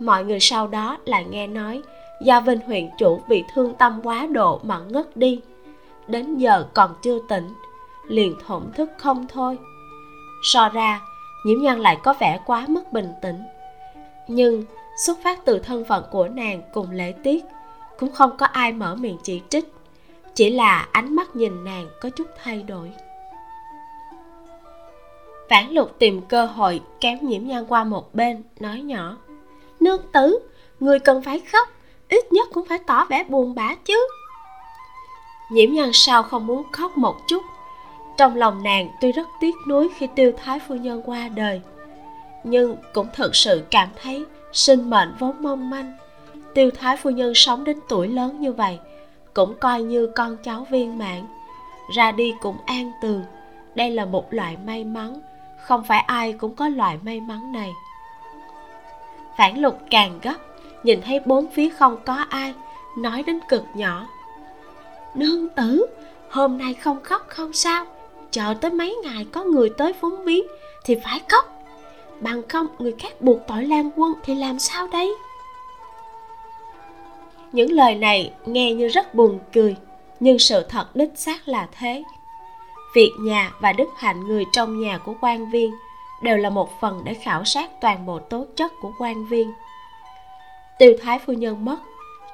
[0.00, 1.82] mọi người sau đó lại nghe nói
[2.20, 5.40] gia vinh huyện chủ bị thương tâm quá độ mà ngất đi.
[6.08, 7.54] Đến giờ còn chưa tỉnh,
[8.08, 9.58] liền thổn thức không thôi.
[10.42, 11.00] So ra,
[11.44, 13.42] nhiễm nhân lại có vẻ quá mất bình tĩnh.
[14.28, 14.64] Nhưng,
[15.04, 17.44] xuất phát từ thân phận của nàng cùng lễ tiết,
[17.98, 19.72] cũng không có ai mở miệng chỉ trích,
[20.34, 22.92] chỉ là ánh mắt nhìn nàng có chút thay đổi.
[25.50, 29.16] Vãn lục tìm cơ hội kéo nhiễm nhan qua một bên, nói nhỏ
[29.80, 30.38] nương tử.
[30.80, 31.68] Người cần phải khóc,
[32.08, 34.08] ít nhất cũng phải tỏ vẻ buồn bã chứ.
[35.50, 37.42] Nhiễm nhân sao không muốn khóc một chút?
[38.16, 41.60] Trong lòng nàng tuy rất tiếc nuối khi tiêu thái phu nhân qua đời,
[42.44, 45.92] nhưng cũng thực sự cảm thấy sinh mệnh vốn mong manh.
[46.54, 48.78] Tiêu thái phu nhân sống đến tuổi lớn như vậy,
[49.34, 51.26] cũng coi như con cháu viên mãn,
[51.94, 53.24] ra đi cũng an tường.
[53.74, 55.20] Đây là một loại may mắn,
[55.66, 57.72] không phải ai cũng có loại may mắn này
[59.38, 60.36] phản lục càng gấp,
[60.82, 62.54] nhìn thấy bốn phía không có ai,
[62.98, 64.06] nói đến cực nhỏ.
[65.14, 65.86] Nương tử,
[66.30, 67.86] hôm nay không khóc không sao,
[68.30, 70.44] chờ tới mấy ngày có người tới phúng viếng
[70.84, 71.62] thì phải khóc.
[72.20, 75.14] Bằng không, người khác buộc tội lan quân thì làm sao đây?
[77.52, 79.76] Những lời này nghe như rất buồn cười,
[80.20, 82.02] nhưng sự thật đích xác là thế.
[82.94, 85.74] Việc nhà và đức hạnh người trong nhà của quan viên
[86.22, 89.52] đều là một phần để khảo sát toàn bộ tố chất của quan viên.
[90.78, 91.76] Tiêu thái phu nhân mất,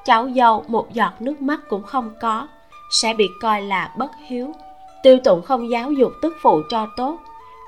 [0.05, 2.49] cháu dâu một giọt nước mắt cũng không có,
[2.91, 4.53] sẽ bị coi là bất hiếu.
[5.03, 7.16] Tiêu tụng không giáo dục tức phụ cho tốt,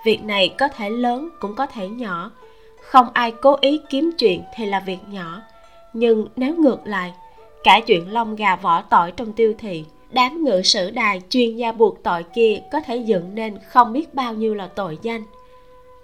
[0.04, 2.30] việc này có thể lớn cũng có thể nhỏ.
[2.82, 5.42] Không ai cố ý kiếm chuyện thì là việc nhỏ.
[5.92, 7.12] Nhưng nếu ngược lại,
[7.64, 11.72] cả chuyện lông gà vỏ tỏi trong tiêu thị, đám ngự sử đài chuyên gia
[11.72, 15.22] buộc tội kia có thể dựng nên không biết bao nhiêu là tội danh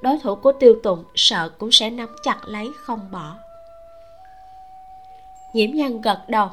[0.05, 3.36] đối thủ của tiêu tụng sợ cũng sẽ nắm chặt lấy không bỏ.
[5.55, 6.48] Nhiễm nhân gật đầu,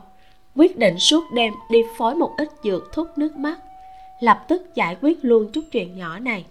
[0.56, 3.60] quyết định suốt đêm đi phối một ít dược thuốc nước mắt,
[4.20, 6.46] lập tức giải quyết luôn chút chuyện nhỏ này.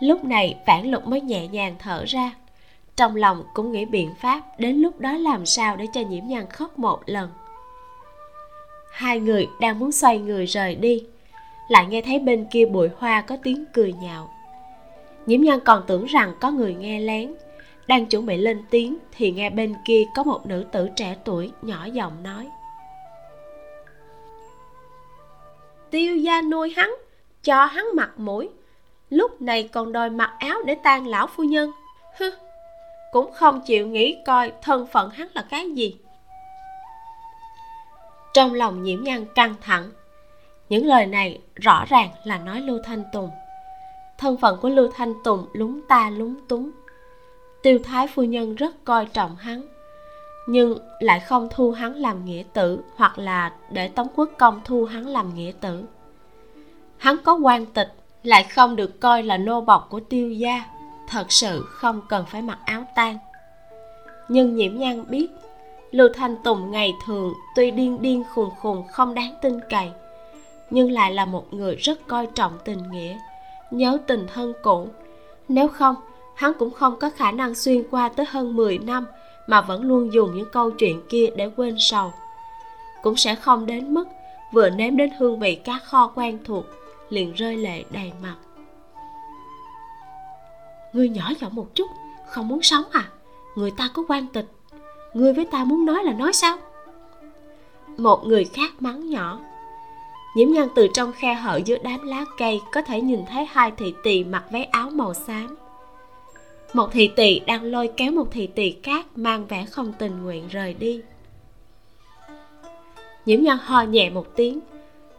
[0.00, 2.32] Lúc này phản lục mới nhẹ nhàng thở ra,
[2.96, 6.50] trong lòng cũng nghĩ biện pháp đến lúc đó làm sao để cho nhiễm nhan
[6.50, 7.30] khóc một lần.
[8.92, 11.04] Hai người đang muốn xoay người rời đi
[11.68, 14.30] lại nghe thấy bên kia bụi hoa có tiếng cười nhạo.
[15.26, 17.34] Nhiễm nhan còn tưởng rằng có người nghe lén.
[17.86, 21.52] Đang chuẩn bị lên tiếng thì nghe bên kia có một nữ tử trẻ tuổi
[21.62, 22.48] nhỏ giọng nói.
[25.90, 26.94] Tiêu gia nuôi hắn,
[27.42, 28.48] cho hắn mặt mũi.
[29.10, 31.72] Lúc này còn đòi mặc áo để tan lão phu nhân.
[32.16, 32.30] Hư
[33.12, 35.96] cũng không chịu nghĩ coi thân phận hắn là cái gì.
[38.34, 39.90] Trong lòng nhiễm nhan căng thẳng
[40.68, 43.30] những lời này rõ ràng là nói lưu thanh tùng.
[44.18, 46.70] Thân phận của lưu thanh tùng lúng ta lúng túng.
[47.62, 49.62] Tiêu thái phu nhân rất coi trọng hắn,
[50.46, 54.84] nhưng lại không thu hắn làm nghĩa tử hoặc là để tống quốc công thu
[54.84, 55.84] hắn làm nghĩa tử.
[56.96, 57.92] Hắn có quan tịch
[58.22, 60.64] lại không được coi là nô bọc của tiêu gia,
[61.08, 63.18] thật sự không cần phải mặc áo tang.
[64.28, 65.30] Nhưng nhiễm nhan biết,
[65.90, 69.90] lưu thanh tùng ngày thường tuy điên điên khùng khùng không đáng tin cậy
[70.70, 73.18] nhưng lại là một người rất coi trọng tình nghĩa,
[73.70, 74.88] nhớ tình thân cũ.
[75.48, 75.94] Nếu không,
[76.34, 79.06] hắn cũng không có khả năng xuyên qua tới hơn 10 năm
[79.46, 82.12] mà vẫn luôn dùng những câu chuyện kia để quên sầu.
[83.02, 84.08] Cũng sẽ không đến mức
[84.52, 86.64] vừa nếm đến hương vị cá kho quen thuộc,
[87.08, 88.36] liền rơi lệ đầy mặt.
[90.92, 91.90] Ngươi nhỏ giọng một chút,
[92.26, 93.08] không muốn sống à?
[93.56, 94.46] Người ta có quan tịch.
[95.14, 96.56] Ngươi với ta muốn nói là nói sao?
[97.96, 99.38] Một người khác mắng nhỏ
[100.34, 103.70] nhiễm nhân từ trong khe hở giữa đám lá cây có thể nhìn thấy hai
[103.70, 105.56] thị tỳ mặc váy áo màu xám.
[106.72, 110.48] Một thị tỳ đang lôi kéo một thị tỳ khác mang vẻ không tình nguyện
[110.48, 111.00] rời đi.
[113.26, 114.60] Nhiễm nhân ho nhẹ một tiếng.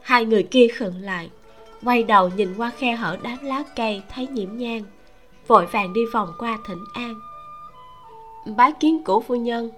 [0.01, 1.29] Hai người kia khựng lại,
[1.83, 4.83] quay đầu nhìn qua khe hở đám lá cây, thấy nhiễm nhang
[5.49, 7.19] vội vàng đi vòng qua thỉnh an.
[8.57, 9.69] Bái kiến cũ phu nhân.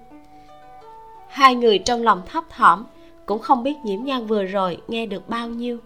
[1.30, 2.86] Hai người trong lòng thấp thỏm
[3.32, 5.78] cũng không biết nhiễm nhan vừa rồi nghe được bao nhiêu.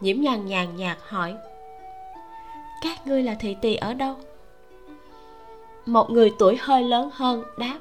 [0.00, 1.34] Nhiễm nhan nhàn nhạt hỏi,
[2.82, 4.16] các ngươi là thị tỳ ở đâu?
[5.86, 7.78] Một người tuổi hơi lớn hơn đáp,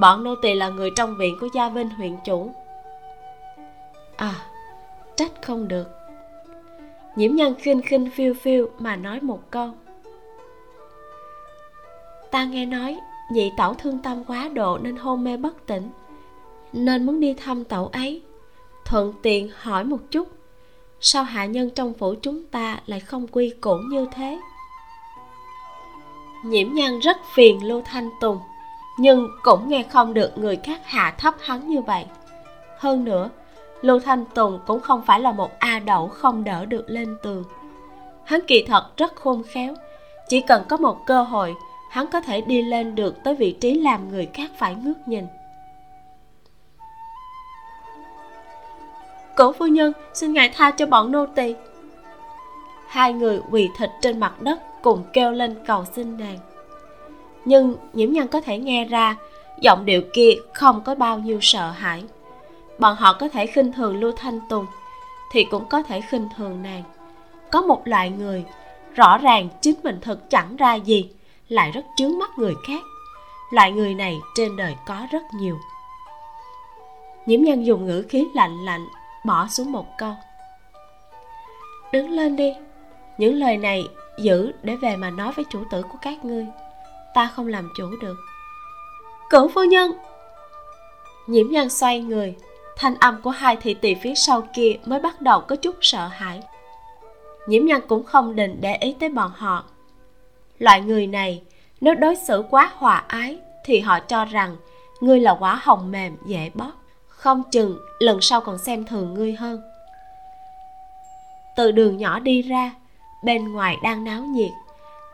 [0.00, 2.50] bọn nô tỳ là người trong viện của gia vinh huyện chủ.
[4.16, 4.34] À
[5.16, 5.88] trách không được.
[7.16, 9.70] Nhiễm nhân khinh khinh phiêu phiêu mà nói một câu,
[12.30, 13.00] ta nghe nói
[13.30, 15.90] nhị tẩu thương tâm quá độ nên hôn mê bất tỉnh
[16.72, 18.22] nên muốn đi thăm tẩu ấy.
[18.84, 20.28] Thuận tiện hỏi một chút,
[21.00, 24.40] sao hạ nhân trong phủ chúng ta lại không quy củ như thế?
[26.44, 28.38] Nhiễm nhân rất phiền lưu thanh tùng,
[28.98, 32.04] nhưng cũng nghe không được người khác hạ thấp hắn như vậy.
[32.78, 33.30] Hơn nữa,
[33.82, 37.44] lưu thanh tùng cũng không phải là một a đậu không đỡ được lên tường
[38.24, 39.74] hắn kỳ thật rất khôn khéo,
[40.28, 41.54] chỉ cần có một cơ hội,
[41.90, 45.24] hắn có thể đi lên được tới vị trí làm người khác phải ngước nhìn.
[49.36, 51.54] Cổ phu nhân, xin ngài tha cho bọn nô tỳ.
[52.88, 56.38] Hai người quỳ thịt trên mặt đất cùng kêu lên cầu xin nàng.
[57.44, 59.16] Nhưng nhiễm nhân có thể nghe ra,
[59.60, 62.04] giọng điệu kia không có bao nhiêu sợ hãi.
[62.78, 64.66] Bọn họ có thể khinh thường lưu thanh tùng,
[65.32, 66.82] thì cũng có thể khinh thường nàng.
[67.50, 68.44] Có một loại người,
[68.94, 71.10] rõ ràng chính mình thật chẳng ra gì,
[71.48, 72.82] lại rất chướng mắt người khác.
[73.52, 75.58] Loại người này trên đời có rất nhiều.
[77.26, 78.86] Nhiễm nhân dùng ngữ khí lạnh lạnh
[79.24, 80.14] bỏ xuống một câu.
[81.92, 82.54] Đứng lên đi,
[83.18, 86.46] những lời này giữ để về mà nói với chủ tử của các ngươi.
[87.14, 88.16] Ta không làm chủ được.
[89.30, 89.92] Cửu phu nhân!
[91.26, 92.36] Nhiễm nhân xoay người,
[92.76, 96.06] thanh âm của hai thị tỳ phía sau kia mới bắt đầu có chút sợ
[96.06, 96.42] hãi.
[97.46, 99.64] Nhiễm nhân cũng không định để ý tới bọn họ.
[100.58, 101.42] Loại người này,
[101.80, 104.56] nếu đối xử quá hòa ái thì họ cho rằng
[105.00, 106.72] ngươi là quả hồng mềm, dễ bóp
[107.22, 109.62] không chừng lần sau còn xem thường ngươi hơn.
[111.56, 112.74] Từ đường nhỏ đi ra,
[113.24, 114.50] bên ngoài đang náo nhiệt.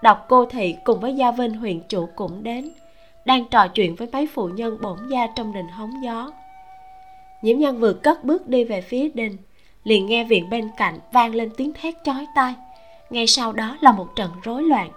[0.03, 2.71] Đọc cô thị cùng với gia vinh huyện chủ cũng đến,
[3.25, 6.33] đang trò chuyện với mấy phụ nhân bổn gia trong đình hóng gió.
[7.43, 9.37] Nhiễm nhân vừa cất bước đi về phía đình,
[9.85, 12.55] liền nghe viện bên cạnh vang lên tiếng thét chói tai.
[13.11, 14.91] Ngay sau đó là một trận rối loạn.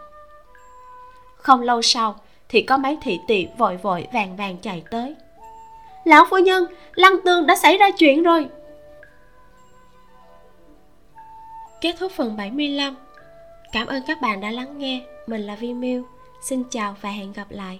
[1.35, 2.15] Không lâu sau
[2.49, 5.15] thì có mấy thị tỳ vội vội vàng vàng chạy tới
[6.03, 8.47] lão phu nhân, lăng tương đã xảy ra chuyện rồi.
[11.81, 12.95] Kết thúc phần 75
[13.71, 15.01] cảm ơn các bạn đã lắng nghe.
[15.27, 16.03] Mình là vi miu
[16.41, 17.79] xin chào và hẹn gặp lại.